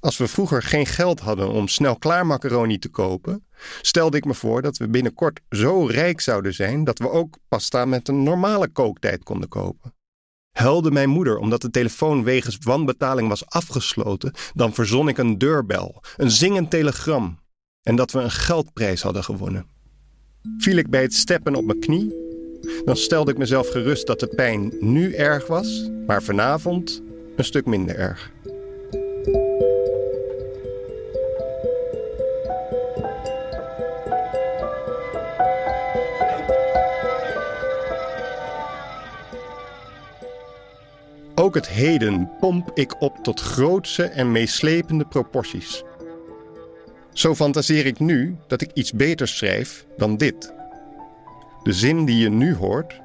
Als 0.00 0.16
we 0.16 0.28
vroeger 0.28 0.62
geen 0.62 0.86
geld 0.86 1.20
hadden 1.20 1.48
om 1.48 1.68
snel 1.68 1.96
klaar 1.96 2.26
macaroni 2.26 2.78
te 2.78 2.88
kopen, 2.88 3.46
stelde 3.80 4.16
ik 4.16 4.24
me 4.24 4.34
voor 4.34 4.62
dat 4.62 4.76
we 4.76 4.88
binnenkort 4.88 5.40
zo 5.50 5.86
rijk 5.86 6.20
zouden 6.20 6.54
zijn 6.54 6.84
dat 6.84 6.98
we 6.98 7.10
ook 7.10 7.38
pasta 7.48 7.84
met 7.84 8.08
een 8.08 8.22
normale 8.22 8.68
kooktijd 8.68 9.22
konden 9.22 9.48
kopen. 9.48 9.94
Huilde 10.52 10.90
mijn 10.90 11.08
moeder 11.08 11.38
omdat 11.38 11.60
de 11.60 11.70
telefoon 11.70 12.24
wegens 12.24 12.58
wanbetaling 12.60 13.28
was 13.28 13.46
afgesloten, 13.46 14.32
dan 14.54 14.74
verzon 14.74 15.08
ik 15.08 15.18
een 15.18 15.38
deurbel, 15.38 16.02
een 16.16 16.30
zingend 16.30 16.70
telegram 16.70 17.38
en 17.82 17.96
dat 17.96 18.10
we 18.10 18.18
een 18.18 18.30
geldprijs 18.30 19.02
hadden 19.02 19.24
gewonnen. 19.24 19.66
Viel 20.58 20.76
ik 20.76 20.90
bij 20.90 21.02
het 21.02 21.14
steppen 21.14 21.54
op 21.54 21.64
mijn 21.64 21.80
knie, 21.80 22.14
dan 22.84 22.96
stelde 22.96 23.30
ik 23.30 23.38
mezelf 23.38 23.68
gerust 23.68 24.06
dat 24.06 24.20
de 24.20 24.26
pijn 24.26 24.72
nu 24.80 25.14
erg 25.14 25.46
was, 25.46 25.90
maar 26.06 26.22
vanavond 26.22 27.02
een 27.36 27.44
stuk 27.44 27.66
minder 27.66 27.96
erg. 27.96 28.30
Ook 41.46 41.54
het 41.54 41.68
heden 41.68 42.30
pomp 42.40 42.70
ik 42.74 43.00
op 43.00 43.18
tot 43.22 43.40
grootse 43.40 44.04
en 44.04 44.32
meeslepende 44.32 45.04
proporties. 45.04 45.82
Zo 47.12 47.34
fantaseer 47.34 47.86
ik 47.86 47.98
nu 47.98 48.36
dat 48.46 48.60
ik 48.60 48.70
iets 48.74 48.92
beters 48.92 49.36
schrijf 49.36 49.86
dan 49.96 50.16
dit. 50.16 50.54
De 51.62 51.72
zin 51.72 52.04
die 52.04 52.16
je 52.16 52.28
nu 52.28 52.54
hoort, 52.54 53.00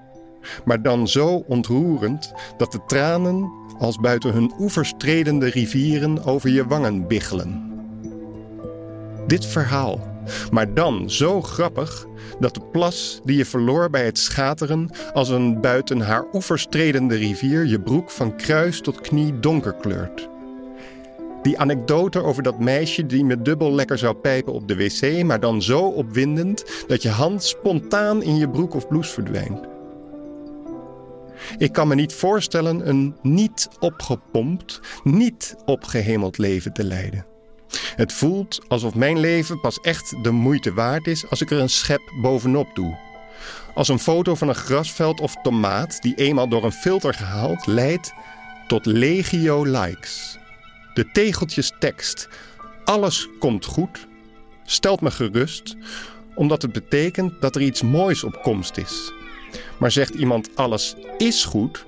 maar 0.66 0.82
dan 0.82 1.08
zo 1.08 1.44
ontroerend 1.48 2.34
dat 2.58 2.72
de 2.72 2.80
tranen 2.88 3.52
als 3.80 3.98
buiten 3.98 4.34
hun 4.34 4.54
oevers 4.60 4.94
tredende 4.98 5.50
rivieren 5.50 6.24
over 6.24 6.50
je 6.50 6.68
wangen 6.68 7.08
biggelen. 7.08 7.72
Dit 9.28 9.46
verhaal 9.46 10.11
maar 10.52 10.74
dan 10.74 11.10
zo 11.10 11.42
grappig 11.42 12.06
dat 12.40 12.54
de 12.54 12.62
plas 12.72 13.22
die 13.24 13.38
je 13.38 13.46
verloor 13.46 13.90
bij 13.90 14.06
het 14.06 14.18
schateren 14.18 14.90
als 15.14 15.30
een 15.30 15.62
buiten 15.62 16.00
haar 16.00 16.26
oevers 16.34 16.68
tredende 16.70 17.16
rivier 17.16 17.66
je 17.66 17.82
broek 17.82 18.10
van 18.10 18.36
kruis 18.36 18.82
tot 18.82 19.02
knie 19.02 19.40
donker 19.40 19.74
kleurt. 19.74 20.30
Die 21.42 21.60
anekdote 21.60 22.24
over 22.24 22.44
dat 22.44 22.60
meisje 22.60 23.06
die 23.06 23.26
me 23.26 23.42
dubbel 23.42 23.74
lekker 23.74 23.98
zou 23.98 24.16
pijpen 24.16 24.54
op 24.54 24.68
de 24.68 24.76
wc, 24.76 25.24
maar 25.24 25.40
dan 25.40 25.62
zo 25.62 25.80
opwindend 25.80 26.66
dat 26.88 27.02
je 27.02 27.10
hand 27.10 27.44
spontaan 27.44 28.24
in 28.24 28.36
je 28.38 28.50
broek 28.50 28.74
of 28.74 28.88
blouse 28.88 29.14
verdwijnt. 29.14 29.70
Ik 31.58 31.72
kan 31.72 31.88
me 31.88 31.96
niet 31.96 32.14
voorstellen 32.14 32.90
een 32.90 33.16
niet 33.22 33.70
opgepompt, 33.80 34.80
niet 35.04 35.56
opgehemeld 35.66 36.38
leven 36.38 36.74
te 36.74 36.84
leiden. 36.84 37.31
Het 37.96 38.14
voelt 38.14 38.60
alsof 38.68 38.96
mijn 38.96 39.20
leven 39.20 39.60
pas 39.60 39.80
echt 39.80 40.24
de 40.24 40.32
moeite 40.32 40.74
waard 40.74 41.08
is 41.08 41.30
als 41.30 41.42
ik 41.42 41.52
er 41.52 41.60
een 41.60 41.70
schep 41.70 42.02
bovenop 42.22 42.76
doe. 42.76 42.98
Als 43.74 43.88
een 43.88 44.00
foto 44.00 44.36
van 44.36 44.50
een 44.50 44.56
grasveld 44.56 45.20
of 45.22 45.36
tomaat 45.44 46.02
die 46.02 46.16
eenmaal 46.16 46.48
door 46.48 46.64
een 46.64 46.72
filter 46.72 47.14
gehaald 47.14 47.66
leidt 47.66 48.14
tot 48.68 48.86
legio 48.86 49.64
likes. 49.64 50.38
De 50.94 51.12
tegeltjes 51.12 51.74
tekst. 51.80 52.28
Alles 52.84 53.30
komt 53.40 53.66
goed. 53.66 54.08
Stelt 54.66 55.02
me 55.02 55.12
gerust, 55.12 55.76
omdat 56.36 56.62
het 56.62 56.72
betekent 56.72 57.42
dat 57.42 57.56
er 57.56 57.62
iets 57.62 57.82
moois 57.82 58.24
op 58.24 58.42
komst 58.42 58.78
is. 58.78 59.12
Maar 59.78 59.92
zegt 59.92 60.14
iemand 60.14 60.56
alles 60.56 60.96
is 61.18 61.46
goed, 61.46 61.86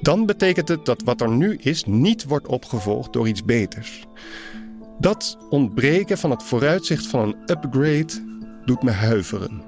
dan 0.00 0.26
betekent 0.26 0.68
het 0.68 0.84
dat 0.84 1.02
wat 1.02 1.20
er 1.20 1.30
nu 1.30 1.56
is 1.56 1.84
niet 1.84 2.24
wordt 2.24 2.46
opgevolgd 2.46 3.12
door 3.12 3.28
iets 3.28 3.44
beters. 3.44 4.02
Dat 4.98 5.38
ontbreken 5.50 6.18
van 6.18 6.30
het 6.30 6.42
vooruitzicht 6.42 7.06
van 7.06 7.20
een 7.20 7.36
upgrade 7.46 8.12
doet 8.64 8.82
me 8.82 8.90
huiveren. 8.90 9.67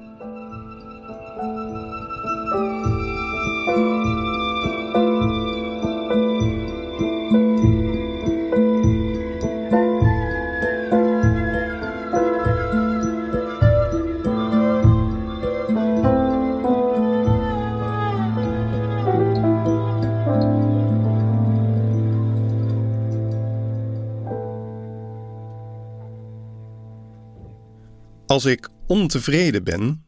Als 28.41 28.53
ik 28.53 28.68
ontevreden 28.86 29.64
ben, 29.64 30.05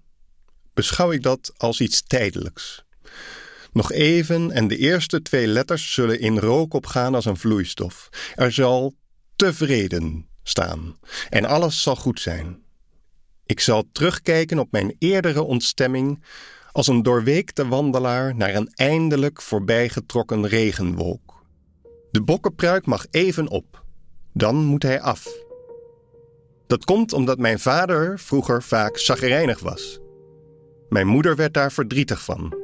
beschouw 0.74 1.10
ik 1.12 1.22
dat 1.22 1.52
als 1.56 1.80
iets 1.80 2.02
tijdelijks. 2.02 2.84
Nog 3.72 3.92
even 3.92 4.50
en 4.50 4.68
de 4.68 4.76
eerste 4.76 5.22
twee 5.22 5.46
letters 5.46 5.92
zullen 5.92 6.20
in 6.20 6.38
rook 6.38 6.74
opgaan 6.74 7.14
als 7.14 7.24
een 7.24 7.36
vloeistof. 7.36 8.08
Er 8.34 8.52
zal 8.52 8.94
tevreden 9.36 10.28
staan 10.42 10.96
en 11.30 11.44
alles 11.44 11.82
zal 11.82 11.96
goed 11.96 12.20
zijn. 12.20 12.62
Ik 13.46 13.60
zal 13.60 13.88
terugkijken 13.92 14.58
op 14.58 14.70
mijn 14.70 14.96
eerdere 14.98 15.42
ontstemming 15.42 16.24
als 16.70 16.86
een 16.86 17.02
doorweekte 17.02 17.68
wandelaar 17.68 18.36
naar 18.36 18.54
een 18.54 18.70
eindelijk 18.74 19.42
voorbijgetrokken 19.42 20.46
regenwolk. 20.46 21.44
De 22.10 22.22
bokkenpruik 22.22 22.86
mag 22.86 23.06
even 23.10 23.48
op, 23.48 23.84
dan 24.32 24.56
moet 24.64 24.82
hij 24.82 25.00
af. 25.00 25.50
Dat 26.72 26.84
komt 26.84 27.12
omdat 27.12 27.38
mijn 27.38 27.58
vader 27.58 28.18
vroeger 28.18 28.62
vaak 28.62 28.98
zagrijnig 28.98 29.60
was. 29.60 30.00
Mijn 30.88 31.06
moeder 31.06 31.36
werd 31.36 31.54
daar 31.54 31.72
verdrietig 31.72 32.24
van. 32.24 32.54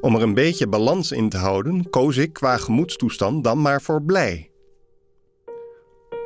Om 0.00 0.14
er 0.14 0.22
een 0.22 0.34
beetje 0.34 0.68
balans 0.68 1.12
in 1.12 1.28
te 1.28 1.36
houden, 1.36 1.90
koos 1.90 2.16
ik 2.16 2.32
qua 2.32 2.56
gemoedstoestand 2.56 3.44
dan 3.44 3.60
maar 3.60 3.82
voor 3.82 4.02
blij. 4.02 4.50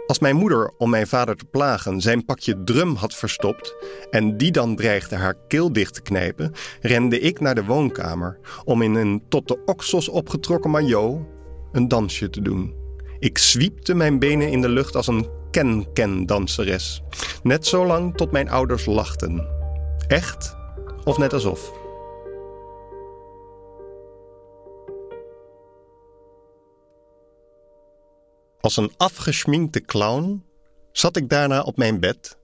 Als 0.07 0.19
mijn 0.19 0.37
moeder, 0.37 0.73
om 0.79 0.91
mijn 0.91 1.07
vader 1.07 1.37
te 1.37 1.45
plagen, 1.45 2.01
zijn 2.01 2.25
pakje 2.25 2.65
drum 2.65 2.95
had 2.95 3.15
verstopt 3.15 3.75
en 4.11 4.37
die 4.37 4.51
dan 4.51 4.77
dreigde 4.77 5.17
haar 5.17 5.37
keel 5.49 5.73
dicht 5.73 5.95
te 5.95 6.03
knijpen, 6.03 6.53
rende 6.81 7.21
ik 7.21 7.41
naar 7.41 7.55
de 7.55 7.65
woonkamer 7.65 8.39
om 8.65 8.83
in 8.83 8.95
een 8.95 9.23
tot 9.29 9.49
de 9.49 9.65
oksels 9.65 10.09
opgetrokken 10.09 10.71
maillot 10.71 11.21
een 11.73 11.89
dansje 11.89 12.31
te 12.31 12.43
doen. 12.43 12.75
Ik 13.19 13.39
zwiepte 13.39 13.95
mijn 13.95 14.19
benen 14.19 14.51
in 14.51 14.61
de 14.61 14.69
lucht 14.69 14.97
als 14.97 15.07
een 15.07 15.43
ken-ken-danseres. 15.55 17.03
Net 17.43 17.67
zo 17.67 17.87
lang 17.87 18.17
tot 18.17 18.31
mijn 18.31 18.49
ouders 18.49 18.87
lachten. 18.87 19.47
Echt 20.07 20.57
of 21.05 21.19
net 21.19 21.33
alsof. 21.33 21.73
Als 28.61 28.77
een 28.77 28.93
afgeschminkte 28.97 29.81
clown 29.81 30.45
zat 30.93 31.17
ik 31.17 31.29
daarna 31.29 31.63
op 31.63 31.77
mijn 31.77 32.01
bed, 32.01 32.39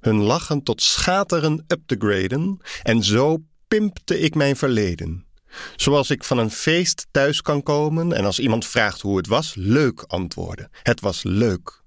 hun 0.00 0.22
lachen 0.22 0.62
tot 0.62 0.82
schateren 0.82 1.64
up 1.66 1.80
te 1.86 1.96
graden 1.98 2.60
en 2.82 3.02
zo 3.02 3.38
pimpte 3.68 4.18
ik 4.20 4.34
mijn 4.34 4.56
verleden. 4.56 5.26
Zoals 5.76 6.10
ik 6.10 6.24
van 6.24 6.38
een 6.38 6.50
feest 6.50 7.06
thuis 7.10 7.42
kan 7.42 7.62
komen 7.62 8.12
en 8.12 8.24
als 8.24 8.38
iemand 8.38 8.66
vraagt 8.66 9.00
hoe 9.00 9.16
het 9.16 9.26
was, 9.26 9.54
leuk 9.54 10.04
antwoorden. 10.06 10.70
Het 10.82 11.00
was 11.00 11.22
leuk. 11.22 11.83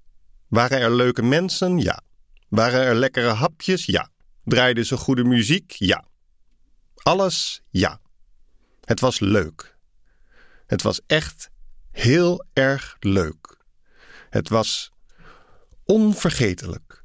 Waren 0.47 0.79
er 0.79 0.91
leuke 0.91 1.21
mensen? 1.21 1.77
Ja. 1.77 2.01
Waren 2.49 2.81
er 2.81 2.95
lekkere 2.95 3.29
hapjes? 3.29 3.85
Ja. 3.85 4.09
Draaide 4.43 4.83
ze 4.83 4.97
goede 4.97 5.23
muziek? 5.23 5.71
Ja. 5.71 6.05
Alles? 6.95 7.61
Ja. 7.69 7.99
Het 8.83 8.99
was 8.99 9.19
leuk. 9.19 9.77
Het 10.65 10.81
was 10.81 11.01
echt 11.07 11.49
heel 11.91 12.45
erg 12.53 12.95
leuk. 12.99 13.57
Het 14.29 14.49
was 14.49 14.91
onvergetelijk. 15.85 17.03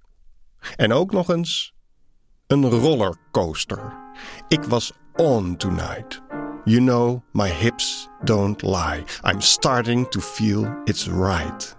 En 0.76 0.92
ook 0.92 1.12
nog 1.12 1.30
eens 1.30 1.74
een 2.46 2.64
rollercoaster. 2.64 3.92
Ik 4.48 4.62
was 4.62 4.92
on 5.14 5.56
tonight. 5.56 6.22
You 6.64 6.78
know, 6.78 7.22
my 7.32 7.48
hips 7.48 8.08
don't 8.24 8.62
lie. 8.62 9.04
I'm 9.22 9.40
starting 9.40 10.10
to 10.10 10.20
feel 10.20 10.80
it's 10.84 11.06
right. 11.06 11.76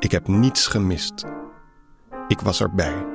Ik 0.00 0.10
heb 0.10 0.28
niets 0.28 0.66
gemist. 0.66 1.24
Ik 2.28 2.40
was 2.40 2.60
erbij. 2.60 3.09